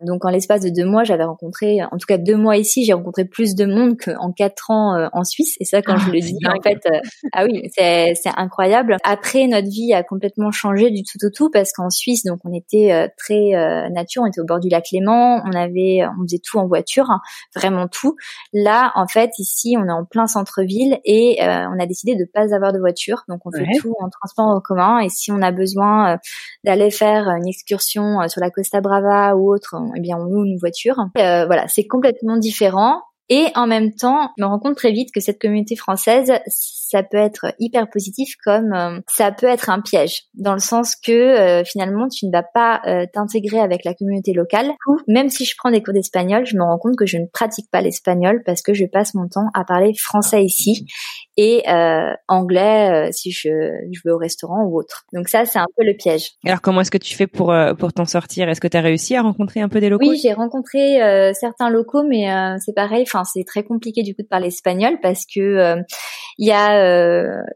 [0.00, 2.92] Donc en l'espace de deux mois, j'avais rencontré, en tout cas deux mois ici, j'ai
[2.92, 5.56] rencontré plus de monde qu'en quatre ans euh, en Suisse.
[5.60, 7.00] Et ça, quand je le ah, dis, en fait, euh,
[7.32, 8.96] ah oui, c'est incroyable.
[9.04, 12.52] Après, notre vie a complètement changé du tout au tout parce qu'en Suisse, donc on
[12.52, 13.50] était très
[13.90, 17.10] nature, on était au bord du lac Léman, on avait, on faisait tout en voiture,
[17.10, 17.20] hein,
[17.54, 18.16] vraiment tout.
[18.52, 22.54] Là, en fait, ici, on est en plein centre-ville et on a décidé de pas
[22.54, 25.00] avoir de voiture, donc on fait tout en transport en commun.
[25.00, 26.18] Et si on a besoin
[26.64, 30.44] d'aller faire une excursion euh, sur la Costa Brava ou autre, eh bien on loue
[30.44, 30.96] une voiture.
[31.18, 33.02] Euh, voilà, c'est complètement différent.
[33.30, 36.32] Et en même temps, je me rends compte très vite que cette communauté française,
[36.90, 40.96] ça peut être hyper positif comme euh, ça peut être un piège, dans le sens
[40.96, 42.82] que finalement tu ne vas pas
[43.12, 44.70] t'intégrer avec la communauté locale.
[44.86, 47.26] Ou même si je prends des cours d'espagnol, je me rends compte que je ne
[47.26, 50.86] pratique pas l'espagnol parce que je passe mon temps à parler français ici
[51.36, 53.48] et euh, anglais euh, si je,
[53.92, 55.04] je vais au restaurant ou autre.
[55.12, 56.32] Donc ça, c'est un peu le piège.
[56.44, 58.48] Alors comment est-ce que tu fais pour euh, pour t'en sortir?
[58.48, 60.08] Est-ce que tu as réussi à rencontrer un peu des locaux?
[60.08, 62.26] Oui, j'ai rencontré euh, certains locaux, mais
[62.64, 63.02] c'est pareil.
[63.02, 65.76] Enfin, c'est très compliqué du coup de parler espagnol parce que
[66.38, 66.77] il y a.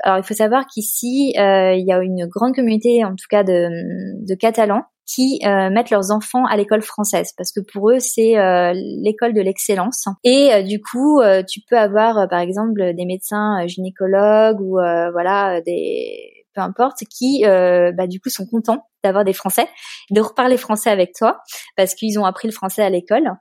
[0.01, 4.35] alors il faut savoir qu'ici il y a une grande communauté, en tout cas de
[4.35, 8.73] Catalans qui euh, mettent leurs enfants à l'école française parce que pour eux c'est euh,
[8.75, 10.07] l'école de l'excellence.
[10.25, 14.79] Et euh, du coup tu peux avoir par exemple des médecins gynécologues ou
[15.13, 19.67] voilà des peu importe, qui euh, bah, du coup sont contents d'avoir des Français,
[20.11, 21.41] de reparler français avec toi
[21.77, 23.33] parce qu'ils ont appris le français à l'école.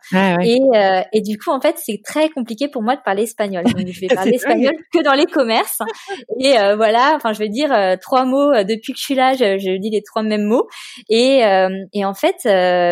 [0.41, 3.63] Et, euh, et du coup, en fait, c'est très compliqué pour moi de parler espagnol.
[3.65, 5.79] Donc, je vais parler espagnol que dans les commerces.
[6.39, 7.69] Et euh, voilà, enfin, je vais dire
[8.01, 9.33] trois mots depuis que je suis là.
[9.33, 10.67] Je, je dis les trois mêmes mots.
[11.09, 11.41] Et,
[11.93, 12.37] et en fait,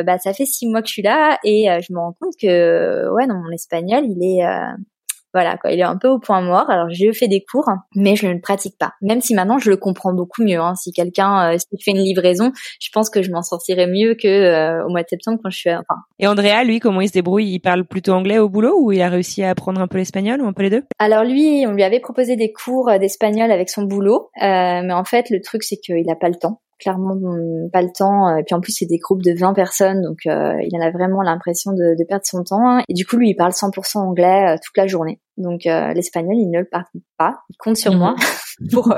[0.05, 3.09] bah, ça fait six mois que je suis là et je me rends compte que
[3.15, 4.45] ouais, non, mon espagnol, il est
[5.33, 5.71] Voilà, quoi.
[5.71, 6.69] Il est un peu au point mort.
[6.69, 8.93] Alors, j'ai fait des cours, mais je ne le pratique pas.
[9.01, 10.59] Même si maintenant, je le comprends beaucoup mieux.
[10.59, 10.75] Hein.
[10.75, 12.51] Si quelqu'un euh, fait une livraison,
[12.81, 15.57] je pense que je m'en sortirais mieux que euh, au mois de septembre quand je
[15.57, 15.69] suis.
[15.69, 15.95] Enfin.
[16.19, 17.51] Et Andrea, lui, comment il se débrouille?
[17.51, 20.41] Il parle plutôt anglais au boulot ou il a réussi à apprendre un peu l'espagnol
[20.41, 20.83] ou un peu les deux?
[20.97, 25.03] Alors lui, on lui avait proposé des cours d'espagnol avec son boulot, euh, mais en
[25.03, 27.15] fait, le truc, c'est qu'il n'a pas le temps clairement
[27.71, 28.35] pas le temps.
[28.37, 30.91] Et puis en plus, c'est des groupes de 20 personnes, donc euh, il en a
[30.91, 32.79] vraiment l'impression de, perdre son temps.
[32.87, 35.19] Et du coup, lui, il parle 100% anglais euh, toute la journée.
[35.39, 36.85] Donc euh, l'espagnol, il ne le parle
[37.17, 37.39] pas.
[37.49, 38.15] Il compte sur moi
[38.59, 38.69] mhm.
[38.71, 38.93] pour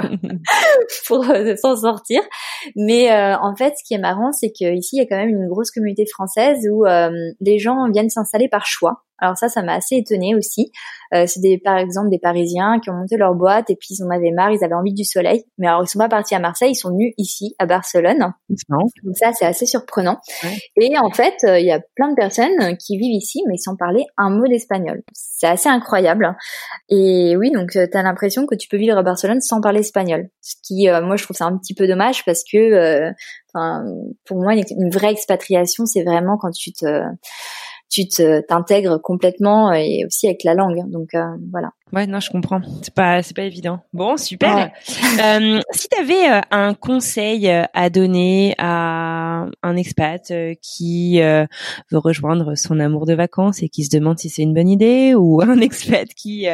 [1.08, 1.26] pour
[1.58, 2.22] s'en sortir.
[2.76, 5.48] Mais en fait, ce qui est marrant, c'est qu'ici, il y a quand même une
[5.48, 6.84] grosse communauté française où
[7.40, 9.04] les gens viennent s'installer par choix.
[9.22, 10.72] Alors ça, ça m'a assez étonnée aussi.
[11.14, 14.04] Euh, c'est des, par exemple des Parisiens qui ont monté leur boîte et puis ils
[14.04, 15.46] en avaient marre, ils avaient envie du soleil.
[15.60, 18.34] Mais alors ils sont pas partis à Marseille, ils sont venus ici à Barcelone.
[18.50, 20.20] Donc ça, c'est assez surprenant.
[20.76, 23.76] Et en fait, euh, il y a plein de personnes qui vivent ici, mais sans
[23.76, 25.04] parler un mot d'espagnol.
[25.14, 26.31] C'est assez incroyable.
[26.90, 30.30] Et oui, donc euh, tu l'impression que tu peux vivre à Barcelone sans parler espagnol.
[30.42, 33.12] Ce qui, moi, je trouve ça un petit peu dommage parce que,
[33.54, 33.84] enfin,
[34.26, 37.04] pour moi, une vraie expatriation, c'est vraiment quand tu te
[37.92, 40.90] tu t'intègres complètement et aussi avec la langue.
[40.90, 41.72] Donc euh, voilà.
[41.94, 42.62] Ouais, non, je comprends.
[42.82, 43.80] C'est pas, c'est pas évident.
[43.94, 44.72] Bon, super.
[45.22, 50.32] Euh, si tu avais euh, un conseil à donner à un expat
[50.62, 54.70] qui veut rejoindre son amour de vacances et qui se demande si c'est une bonne
[54.70, 56.48] idée, ou un expat qui,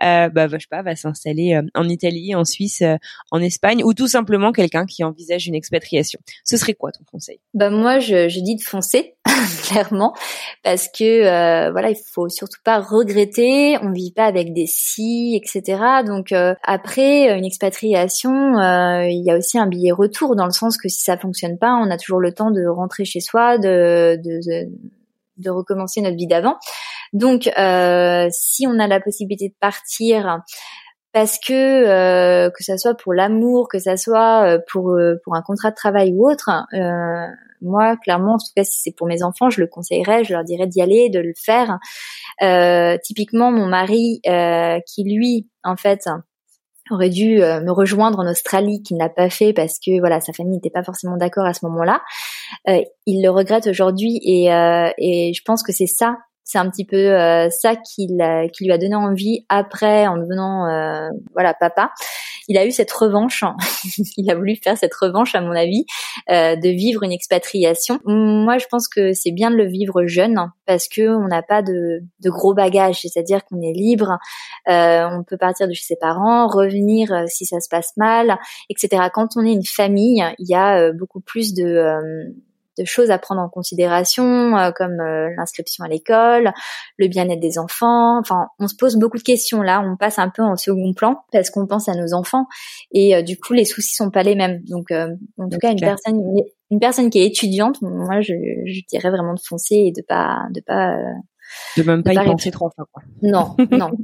[0.00, 2.82] bah, je sais pas, va s'installer en Italie, en Suisse,
[3.30, 7.40] en Espagne, ou tout simplement quelqu'un qui envisage une expatriation, ce serait quoi ton conseil?
[7.54, 9.14] Bah moi, je, je dis de foncer
[9.68, 10.14] clairement,
[10.62, 13.78] parce que euh, voilà, il faut surtout pas regretter.
[13.82, 14.66] On vit pas avec des
[15.36, 16.02] etc.
[16.06, 20.52] Donc euh, après une expatriation, euh, il y a aussi un billet retour dans le
[20.52, 23.58] sens que si ça fonctionne pas, on a toujours le temps de rentrer chez soi,
[23.58, 26.56] de, de, recommencer notre vie d'avant.
[27.12, 27.44] Donc,
[28.30, 30.42] si on a la possibilité de partir
[31.12, 35.70] parce que euh, que ça soit pour l'amour, que ça soit pour pour un contrat
[35.70, 37.26] de travail ou autre, euh,
[37.62, 40.44] moi, clairement, en tout cas, si c'est pour mes enfants, je le conseillerais, je leur
[40.44, 41.78] dirais d'y aller, de le faire.
[42.42, 46.08] Euh, typiquement, mon mari, euh, qui lui, en fait,
[46.90, 50.20] aurait dû euh, me rejoindre en Australie, qui ne l'a pas fait parce que voilà,
[50.20, 52.00] sa famille n'était pas forcément d'accord à ce moment-là.
[52.66, 54.46] il le regrette aujourd'hui et,
[54.98, 56.16] et je pense que c'est ça
[56.50, 57.08] c'est un petit peu
[57.50, 60.66] ça qui, lui a donné envie après en devenant
[61.34, 61.92] voilà papa
[62.50, 63.44] il a eu cette revanche.
[64.16, 65.86] il a voulu faire cette revanche, à mon avis,
[66.30, 68.00] euh, de vivre une expatriation.
[68.04, 70.36] Moi, je pense que c'est bien de le vivre jeune
[70.66, 74.18] parce que on n'a pas de, gros bagages, c'est-à-dire qu'on est libre.
[74.68, 78.36] Euh, on peut partir de chez ses parents, revenir euh, si ça se passe mal,
[78.68, 79.04] etc.
[79.14, 82.34] Quand on est une famille, il y a beaucoup plus de
[82.80, 86.52] de choses à prendre en considération, euh, comme euh, l'inscription à l'école,
[86.96, 88.18] le bien-être des enfants.
[88.18, 89.82] Enfin, on se pose beaucoup de questions là.
[89.84, 92.46] On passe un peu en second plan parce qu'on pense à nos enfants
[92.92, 94.62] et euh, du coup, les soucis sont pas les mêmes.
[94.68, 96.20] Donc, en tout cas, une personne,
[96.70, 98.32] une personne qui est étudiante, moi, je,
[98.66, 100.96] je dirais vraiment de foncer et de pas, de pas,
[101.76, 102.70] de même pas y penser trop.
[102.70, 103.02] Quoi.
[103.22, 103.90] Non, non.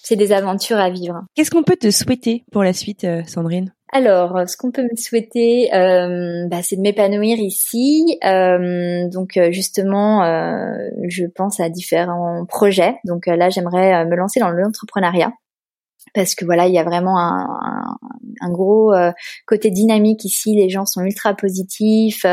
[0.00, 1.24] C'est des aventures à vivre.
[1.34, 3.74] Qu'est-ce qu'on peut te souhaiter pour la suite, Sandrine?
[3.90, 8.18] Alors, ce qu'on peut me souhaiter, euh, bah, c'est de m'épanouir ici.
[8.24, 10.22] Euh, donc, euh, justement,
[11.08, 12.96] je pense à différents projets.
[13.04, 15.32] Donc là, j'aimerais me lancer dans l'entrepreneuriat
[16.14, 17.96] parce que voilà, il y a vraiment un,
[18.40, 18.94] un, gros
[19.46, 20.54] côté dynamique ici.
[20.54, 22.24] Les gens sont ultra positifs.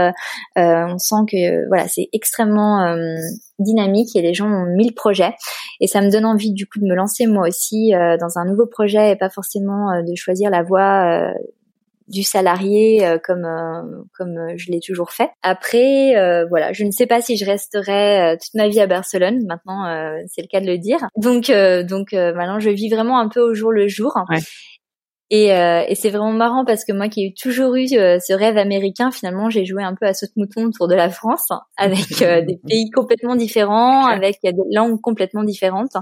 [0.56, 2.96] on sent que voilà, c'est extrêmement
[3.60, 5.34] dynamique et les gens ont mille projets.
[5.80, 8.46] Et ça me donne envie du coup de me lancer moi aussi euh, dans un
[8.46, 11.34] nouveau projet et pas forcément euh, de choisir la voie euh,
[12.08, 13.48] du salarié comme
[14.18, 15.32] comme je l'ai toujours fait.
[15.42, 16.14] Après,
[16.50, 19.46] voilà, je ne sais pas si je resterai toute ma vie à Barcelone.
[19.48, 19.86] Maintenant,
[20.28, 21.00] c'est le cas de le dire.
[21.18, 21.52] Donc
[21.88, 24.14] donc maintenant, je vis vraiment un peu au jour le jour.
[24.30, 24.40] Ouais.
[25.32, 29.12] Et, et c'est vraiment marrant parce que moi qui ai toujours eu ce rêve américain,
[29.12, 33.36] finalement j'ai joué un peu à saute-mouton autour de la France, avec des pays complètement
[33.36, 35.96] différents, avec des langues complètement différentes.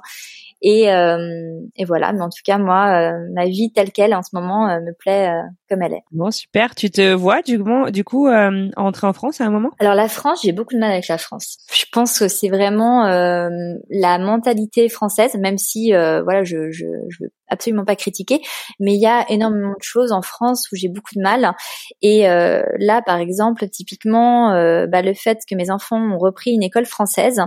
[0.66, 4.24] Et, euh, et voilà, mais en tout cas, moi, euh, ma vie telle qu'elle en
[4.24, 5.30] ce moment euh, me plaît
[5.70, 6.03] comme elle est.
[6.11, 6.74] Bon, super.
[6.74, 7.61] Tu te vois du,
[7.91, 8.30] du coup
[8.78, 9.72] entrer en France à un moment?
[9.80, 11.57] Alors la France, j'ai beaucoup de mal avec la France.
[11.74, 17.32] Je pense que c'est vraiment la mentalité française, même si voilà, je, je, je veux
[17.49, 18.41] absolument pas critiquer,
[18.80, 21.53] mais il y a énormément de choses en France où j'ai beaucoup de mal.
[22.01, 24.51] Et là, par exemple, typiquement,
[24.88, 27.41] bah, le fait que mes enfants ont repris une école française.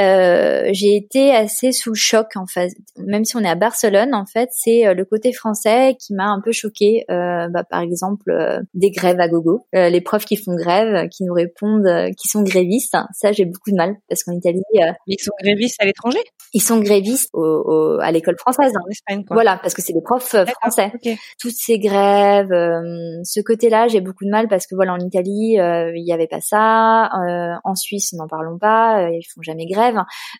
[0.00, 2.70] Euh, j'ai été assez sous le choc en fait.
[2.98, 6.40] Même si on est à Barcelone, en fait, c'est le côté français qui m'a un
[6.40, 7.04] peu choqué.
[7.08, 8.32] Bah, par exemple,
[8.74, 12.96] des grèves à gogo, les profs qui font grève, qui nous répondent, qui sont grévistes.
[13.12, 14.62] Ça, j'ai beaucoup de mal parce qu'en Italie,
[15.06, 16.20] ils sont grévistes à l'étranger?
[16.52, 18.72] Ils sont grévistes au, à l'école française.
[18.74, 19.34] En Espagne, quoi.
[19.34, 20.92] Voilà, parce que c'est des profs français.
[21.40, 22.52] Toutes ces grèves,
[23.24, 26.40] ce côté-là, j'ai beaucoup de mal parce que voilà, en Italie, il n'y avait pas
[26.40, 27.10] ça.
[27.24, 29.83] Euh, en Suisse, n'en parlons pas, euh, ils font jamais grève.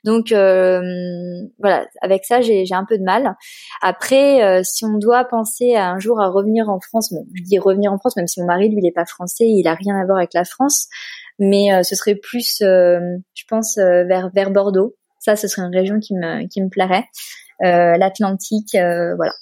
[0.05, 0.81] Donc euh,
[1.59, 3.37] voilà, avec ça, j'ai un peu de mal.
[3.83, 7.59] Après, si on doit penser à un jour à revenir en France, bon, je dis
[7.59, 9.97] revenir en France, même si mon mari lui, il est pas français, il a rien
[9.97, 10.89] à voir avec la France,
[11.39, 14.95] mais ce serait plus, je pense, vers vers Bordeaux.
[15.19, 17.05] Ça, ce serait une région qui me qui me plairait.
[17.61, 19.33] L'Atlantique, voilà.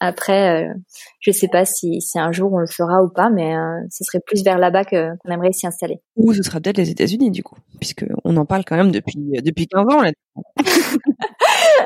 [0.00, 0.74] Après, euh,
[1.20, 4.04] je sais pas si, si un jour on le fera ou pas, mais euh, ce
[4.04, 6.00] serait plus vers là-bas qu'on aimerait s'y installer.
[6.16, 9.16] Ou ce sera peut-être les États-Unis du coup, puisque on en parle quand même depuis
[9.42, 10.10] depuis 15 ans là.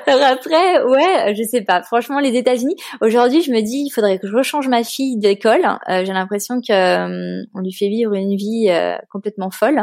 [0.06, 1.82] Alors après, ouais, je sais pas.
[1.82, 2.76] Franchement, les États-Unis.
[3.00, 5.64] Aujourd'hui, je me dis, il faudrait que je rechange ma fille d'école.
[5.88, 9.82] Euh, j'ai l'impression que euh, on lui fait vivre une vie euh, complètement folle.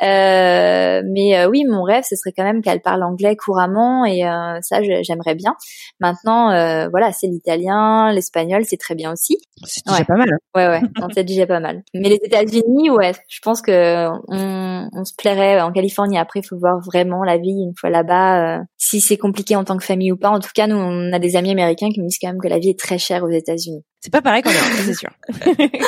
[0.00, 4.22] mais oui, mon rêve, ce serait quand même qu'elle parle anglais couramment, et
[4.62, 5.54] ça, j'aimerais bien.
[6.00, 6.48] Maintenant,
[6.90, 9.38] voilà, c'est l'italien, l'espagnol, c'est très bien aussi.
[9.64, 10.28] C'est déjà pas mal.
[10.32, 10.38] Hein.
[10.54, 10.80] Ouais, ouais,
[11.14, 11.82] c'est déjà pas mal.
[11.94, 16.18] Mais les États-Unis, ouais, je pense que on, on se plairait en Californie.
[16.18, 18.60] Après, il faut voir vraiment la vie une fois là-bas.
[18.76, 20.30] si c'est compliqué en tant que famille ou pas.
[20.30, 22.48] En tout cas, nous, on a des amis américains qui me disent quand même que
[22.48, 23.82] la vie est très chère aux États-Unis.
[24.00, 25.10] C'est pas pareil qu'en Europe, c'est sûr.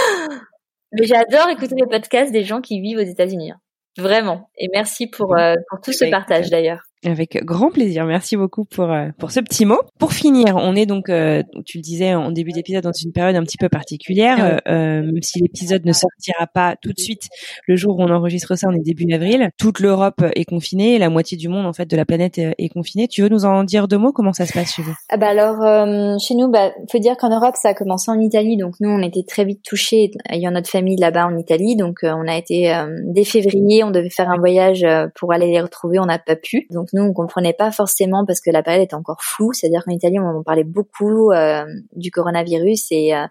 [0.92, 3.52] Mais j'adore écouter les podcasts des gens qui vivent aux États-Unis.
[3.52, 3.60] Hein.
[3.98, 4.50] Vraiment.
[4.58, 6.82] Et merci pour, euh, pour tout ce partage d'ailleurs.
[7.04, 8.04] Avec grand plaisir.
[8.06, 9.80] Merci beaucoup pour euh, pour ce petit mot.
[9.98, 13.34] Pour finir, on est donc, euh, tu le disais en début d'épisode, dans une période
[13.34, 14.60] un petit peu particulière.
[14.68, 17.28] Euh, même si l'épisode ne sortira pas tout de suite,
[17.66, 19.50] le jour où on enregistre ça, on est début avril.
[19.58, 23.08] Toute l'Europe est confinée, la moitié du monde en fait de la planète est confinée.
[23.08, 24.12] Tu veux nous en dire deux mots?
[24.12, 24.94] Comment ça se passe chez vous?
[25.10, 28.56] Ah bah alors chez nous, bah faut dire qu'en Europe ça a commencé en Italie,
[28.56, 32.28] donc nous on était très vite touchés ayant notre famille là-bas en Italie, donc on
[32.28, 32.72] a été
[33.06, 34.86] dès février, on devait faire un voyage
[35.16, 38.40] pour aller les retrouver, on n'a pas pu, donc nous on comprenait pas forcément parce
[38.40, 41.64] que la période était encore floue, c'est-à-dire qu'en Italie on parlait beaucoup euh,
[41.96, 43.26] du coronavirus et euh,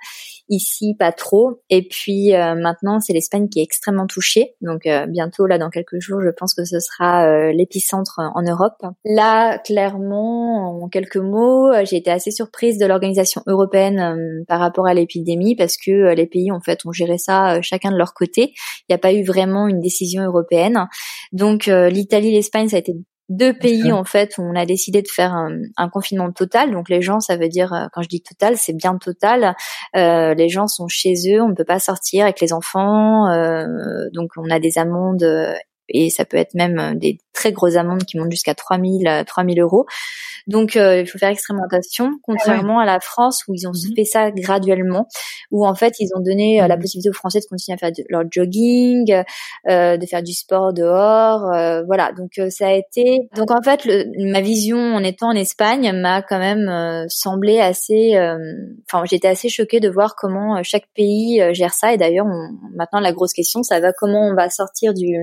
[0.49, 1.61] ici pas trop.
[1.69, 5.99] Et puis euh, maintenant c'est l'Espagne qui est extrêmement touchée, donc bientôt là dans quelques
[5.99, 8.83] jours je pense que ce sera l'épicentre en Europe.
[9.05, 14.93] Là clairement en quelques mots j'ai été assez surprise de l'organisation européenne par rapport à
[14.93, 18.53] l'épidémie parce que les pays en fait ont géré ça chacun de leur côté.
[18.89, 20.87] Il n'y a pas eu vraiment une décision européenne.
[21.31, 22.93] Donc l'Italie, l'Espagne ça a été
[23.31, 26.71] deux pays en fait où on a décidé de faire un, confinement total.
[26.71, 29.55] Donc les gens, ça veut dire euh, quand je dis total, c'est bien total.
[29.95, 33.29] Euh, les gens sont chez eux, on ne peut pas sortir avec les enfants.
[33.29, 35.25] Euh, donc on a des amendes
[35.93, 39.85] et ça peut être même des très grosses amendes qui montent jusqu'à 3000 3000 euros.
[40.47, 43.95] Donc euh, il faut faire extrêmement attention, contrairement à la France où ils ont mmh
[43.95, 45.07] fait ça graduellement,
[45.51, 47.77] où en fait ils ont donné euh, la mmh possibilité aux Français de continuer à
[47.77, 49.23] faire leur jogging,
[49.69, 51.41] euh, de faire du sport dehors,
[51.85, 52.11] voilà.
[52.13, 56.21] Donc ça a été, donc en fait le, ma vision en étant en Espagne m'a
[56.21, 58.17] quand même semblé assez,
[58.91, 62.25] enfin j'étais assez choquée de voir comment chaque pays gère ça et d'ailleurs
[62.75, 65.15] maintenant la grosse question ça va comment on va sortir du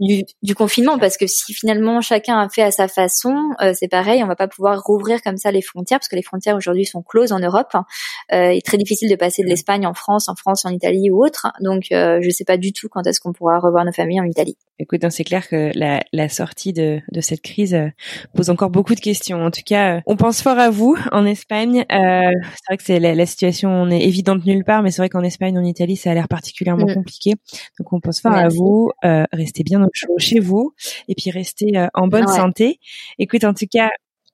[0.00, 4.22] du, confinement parce que si finalement chacun a fait à sa façon, euh, c'est pareil,
[4.24, 7.02] on va pas pouvoir rouvrir comme ça les frontières parce que les frontières aujourd'hui sont
[7.02, 7.68] closes en Europe.
[7.74, 7.84] Hein.
[8.32, 11.10] Euh, il est très difficile de passer de l'Espagne en France, en France, en Italie
[11.10, 11.48] ou autre.
[11.60, 14.24] Donc euh, je sais pas du tout quand est-ce qu'on pourra revoir nos familles en
[14.24, 14.56] Italie.
[14.80, 17.88] Écoute, hein, c'est clair que la, la sortie de, de cette crise euh,
[18.34, 19.44] pose encore beaucoup de questions.
[19.44, 21.84] En tout cas, on pense fort à vous en Espagne.
[21.92, 25.10] Euh, c'est vrai que c'est la, la, situation n'est évidente nulle part, mais c'est vrai
[25.10, 26.94] qu'en Espagne, en Italie, ça a l'air particulièrement mm.
[26.94, 27.34] compliqué.
[27.78, 28.90] Donc on pense fort à vous.
[29.04, 30.72] Euh, restez bien au chaud chez vous
[31.08, 32.78] et puis restez euh, en bonne santé.
[33.18, 33.90] Écoute, en tout cas,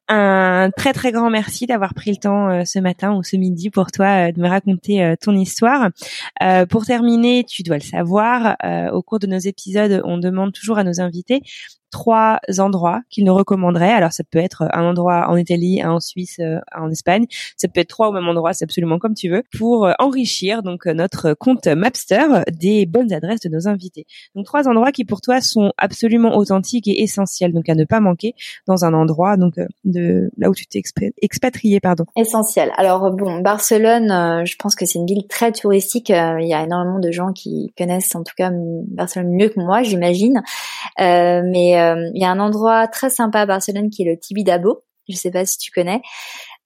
[0.08, 3.70] un très très grand merci d'avoir pris le temps euh, ce matin ou ce midi
[3.70, 5.90] pour toi euh, de me raconter euh, ton histoire.
[6.68, 8.56] pour terminer, tu dois le savoir,
[8.92, 11.42] au cours de nos épisodes, on demande toujours à nos invités
[11.96, 13.90] trois endroits qu'il nous recommanderait.
[13.90, 17.24] Alors ça peut être un endroit en Italie, un en Suisse, un en Espagne.
[17.56, 20.84] Ça peut être trois au même endroit, c'est absolument comme tu veux, pour enrichir donc
[20.84, 24.04] notre compte Mapster des bonnes adresses de nos invités.
[24.34, 28.00] Donc trois endroits qui pour toi sont absolument authentiques et essentiels, donc à ne pas
[28.00, 28.34] manquer
[28.66, 30.82] dans un endroit donc de là où tu t'es
[31.22, 32.04] expatrié, pardon.
[32.14, 32.72] Essentiel.
[32.76, 36.10] Alors bon, Barcelone, euh, je pense que c'est une ville très touristique.
[36.10, 39.60] Euh, il y a énormément de gens qui connaissent en tout cas Barcelone mieux que
[39.60, 40.42] moi, j'imagine.
[41.00, 44.84] Euh, mais il y a un endroit très sympa à Barcelone qui est le Tibidabo.
[45.08, 46.02] Je sais pas si tu connais.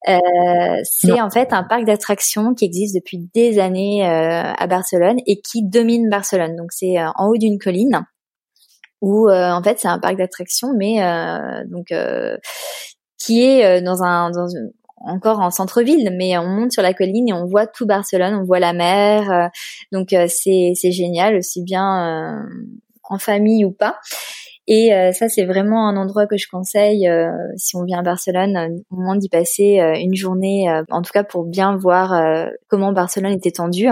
[0.09, 5.19] Euh, c'est en fait un parc d'attractions qui existe depuis des années euh, à Barcelone
[5.27, 6.57] et qui domine Barcelone.
[6.57, 8.07] Donc c'est en haut d'une colline
[9.03, 11.01] où en fait c'est un parc d'attractions, mais
[11.67, 11.93] donc
[13.19, 17.29] qui est dans un dans une, encore en centre-ville, mais on monte sur la colline
[17.29, 19.51] et on voit tout Barcelone, on voit la mer,
[19.93, 22.47] donc c'est c'est génial aussi bien
[23.05, 23.99] en famille ou pas.
[24.67, 28.03] Et euh, ça, c'est vraiment un endroit que je conseille euh, si on vient à
[28.03, 32.13] Barcelone, euh, au moment d'y passer une journée, en tout cas pour bien voir
[32.69, 33.89] comment Barcelone est étendue.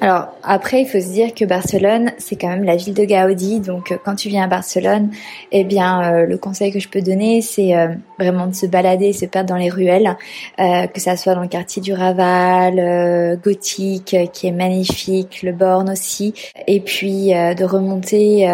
[0.00, 3.60] Alors après, il faut se dire que Barcelone, c'est quand même la ville de Gaudi.
[3.60, 5.10] Donc quand tu viens à Barcelone,
[5.52, 7.72] eh bien, le conseil que je peux donner, c'est
[8.18, 10.16] vraiment de se balader, se perdre dans les ruelles,
[10.58, 16.34] que ça soit dans le quartier du Raval, gothique, qui est magnifique, le Born aussi,
[16.66, 18.48] et puis de remonter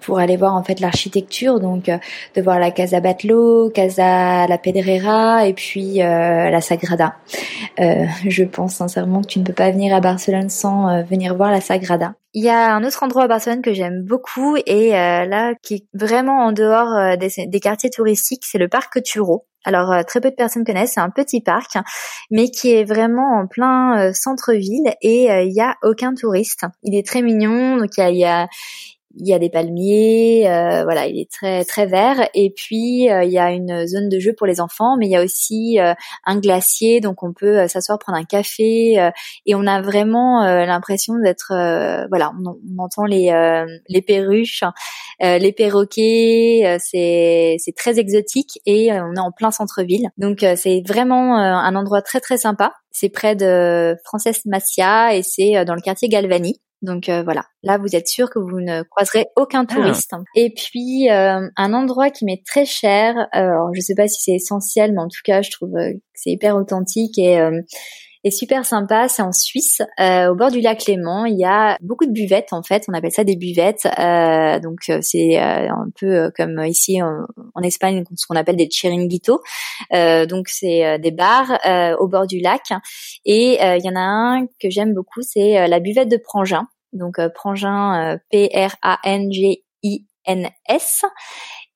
[0.00, 1.98] pour aller voir en fait la architecture, donc euh,
[2.36, 7.14] de voir la Casa Batlló, Casa La Pedrera et puis euh, la Sagrada.
[7.78, 11.50] Euh, je pense sincèrement que tu ne peux pas venir à Barcelone sans venir voir
[11.50, 12.14] la Sagrada.
[12.34, 15.84] Il y a un autre endroit à Barcelone que j'aime beaucoup et là qui est
[15.94, 19.46] vraiment en dehors des, quartiers touristiques, c'est le parc Turo.
[19.64, 21.76] Alors très peu de personnes connaissent, c'est un petit parc,
[22.30, 26.64] mais qui est vraiment en plein centre-ville et il y a aucun touriste.
[26.82, 28.46] Il est très mignon, donc il y a,
[29.16, 32.28] il y a des palmiers, euh, voilà, il est très très vert.
[32.34, 35.10] Et puis euh, il y a une zone de jeu pour les enfants, mais il
[35.10, 35.94] y a aussi euh,
[36.24, 39.10] un glacier, donc on peut s'asseoir prendre un café
[39.46, 41.52] et on a vraiment l'impression d'être,
[42.08, 43.30] voilà, on, entend les
[43.88, 44.64] les perruches,
[45.20, 51.36] les perroquets, c'est c'est très exotique et on est en plein centre-ville, donc c'est vraiment
[51.36, 52.72] un endroit très très sympa.
[52.92, 56.60] C'est près de Frances Macia et c'est dans le quartier Galvani.
[56.82, 59.74] Donc euh, voilà, là vous êtes sûr que vous ne croiserez aucun ah.
[59.74, 60.14] touriste.
[60.34, 64.22] Et puis euh, un endroit qui m'est très cher, euh, alors je sais pas si
[64.22, 67.38] c'est essentiel, mais en tout cas je trouve que c'est hyper authentique et
[68.24, 71.26] et super sympa, c'est en Suisse, au bord du lac Léman.
[71.26, 73.88] Il y a beaucoup de buvettes en fait, on appelle ça des buvettes.
[74.62, 77.26] donc c'est un peu comme ici en,
[77.62, 79.40] Espagne, ce qu'on appelle des chiringuitos.
[79.92, 81.58] donc c'est des bars
[81.98, 82.72] au bord du lac.
[83.24, 86.66] Et il y en a un que j'aime beaucoup, c'est la buvette de Prangin.
[86.92, 88.64] Donc Prangin, P-R-A-N-G-I-N-S.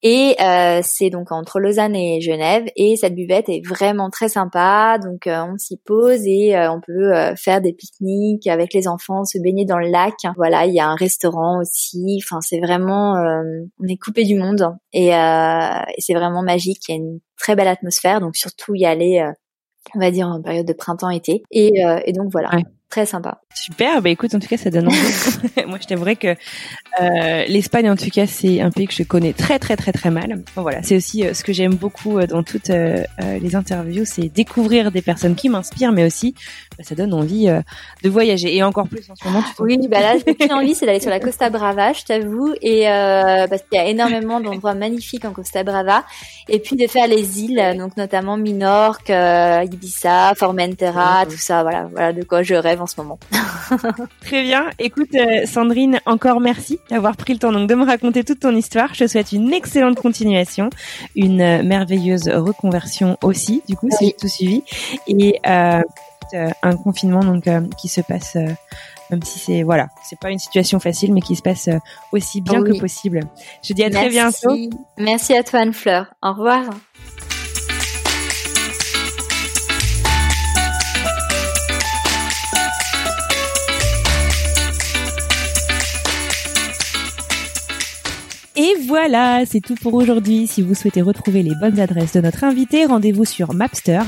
[0.06, 2.66] Et euh, c'est donc entre Lausanne et Genève.
[2.76, 4.98] Et cette buvette est vraiment très sympa.
[5.02, 9.24] Donc euh, on s'y pose et euh, on peut faire des pique-niques avec les enfants,
[9.24, 10.12] se baigner dans le lac.
[10.36, 12.20] Voilà, il y a un restaurant aussi.
[12.22, 16.82] Enfin, c'est vraiment, on est coupé du monde et, et c'est vraiment magique.
[16.88, 18.20] Il y a une très belle atmosphère.
[18.20, 19.26] Donc surtout y aller,
[19.94, 21.42] on va dire en période de printemps-été.
[21.50, 22.50] Et, et donc voilà.
[22.94, 23.38] Très sympa.
[23.52, 24.96] Super, bah écoute, en tout cas, ça donne envie.
[25.66, 26.36] Moi, je t'aimerais que
[27.00, 30.10] euh, l'Espagne, en tout cas, c'est un pays que je connais très, très, très, très
[30.10, 30.44] mal.
[30.54, 34.92] voilà, c'est aussi euh, ce que j'aime beaucoup euh, dans toutes les interviews, c'est découvrir
[34.92, 36.36] des personnes qui m'inspirent, mais aussi,
[36.78, 37.46] bah, ça donne envie
[38.04, 38.54] de voyager.
[38.54, 39.42] Et encore plus en ce moment.
[39.42, 42.54] Tu oui, bah là, j'ai plus envie, c'est d'aller sur la Costa Brava, je t'avoue,
[42.62, 46.04] et parce qu'il y a énormément d'endroits magnifiques en Costa Brava,
[46.48, 51.64] et puis de faire les îles, donc notamment Minorque, Ibiza, Formentera, tout ça.
[51.64, 53.18] Voilà, voilà de quoi je rêve en ce moment.
[54.20, 54.70] Très bien.
[54.78, 58.54] Écoute, euh, Sandrine, encore merci d'avoir pris le temps donc de me raconter toute ton
[58.54, 58.94] histoire.
[58.94, 60.70] Je te souhaite une excellente continuation,
[61.16, 64.62] une euh, merveilleuse reconversion aussi, du coup, si j'ai tout suivi,
[65.08, 65.80] et euh,
[66.62, 68.36] un confinement donc qui se passe.
[69.10, 71.68] même si c'est voilà, c'est pas une situation facile, mais qui se passe
[72.12, 73.20] aussi bien que possible.
[73.62, 74.56] Je dis à très bientôt.
[74.98, 76.14] Merci à toi Anne Fleur.
[76.22, 76.64] Au revoir.
[88.86, 90.46] Voilà, c'est tout pour aujourd'hui.
[90.46, 94.02] Si vous souhaitez retrouver les bonnes adresses de notre invité, rendez-vous sur Mapster.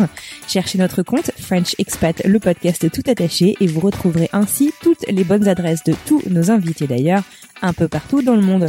[0.49, 5.25] Cherchez notre compte French Expat, le podcast tout attaché, et vous retrouverez ainsi toutes les
[5.25, 7.23] bonnes adresses de tous nos invités d'ailleurs,
[7.63, 8.69] un peu partout dans le monde.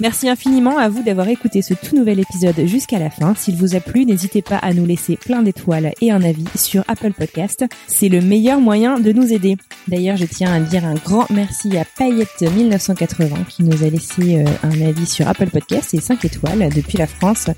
[0.00, 3.34] Merci infiniment à vous d'avoir écouté ce tout nouvel épisode jusqu'à la fin.
[3.34, 6.82] S'il vous a plu, n'hésitez pas à nous laisser plein d'étoiles et un avis sur
[6.88, 7.66] Apple Podcast.
[7.86, 9.58] C'est le meilleur moyen de nous aider.
[9.88, 14.44] D'ailleurs, je tiens à dire un grand merci à Payette1980 qui nous a laissé euh,
[14.62, 17.48] un avis sur Apple Podcast et 5 étoiles depuis la France.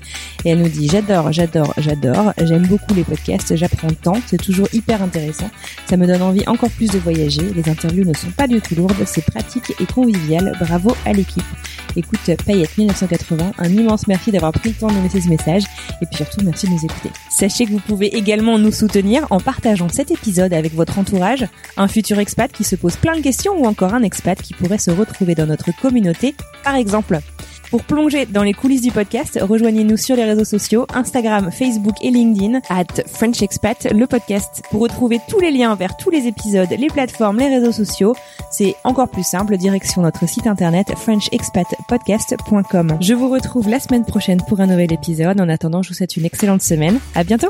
[0.43, 2.33] Et elle nous dit j'adore, j'adore, j'adore.
[2.43, 5.49] J'aime beaucoup les podcasts, j'apprends tant, c'est toujours hyper intéressant.
[5.85, 7.53] Ça me donne envie encore plus de voyager.
[7.55, 10.57] Les interviews ne sont pas du tout lourdes, c'est pratique et convivial.
[10.59, 11.43] Bravo à l'équipe.
[11.95, 13.51] Écoute, Payette 1980.
[13.57, 15.63] Un immense merci d'avoir pris le temps de nous laisser ce message
[16.01, 17.09] et puis surtout merci de nous écouter.
[17.29, 21.45] Sachez que vous pouvez également nous soutenir en partageant cet épisode avec votre entourage,
[21.77, 24.77] un futur expat qui se pose plein de questions ou encore un expat qui pourrait
[24.77, 27.19] se retrouver dans notre communauté par exemple.
[27.73, 32.11] Pour plonger dans les coulisses du podcast, rejoignez-nous sur les réseaux sociaux, Instagram, Facebook et
[32.11, 34.61] LinkedIn, at French Expat, le podcast.
[34.69, 38.15] Pour retrouver tous les liens vers tous les épisodes, les plateformes, les réseaux sociaux,
[38.51, 42.97] c'est encore plus simple, direction notre site internet frenchexpatpodcast.com.
[43.01, 45.41] Je vous retrouve la semaine prochaine pour un nouvel épisode.
[45.41, 46.99] En attendant, je vous souhaite une excellente semaine.
[47.15, 47.49] À bientôt!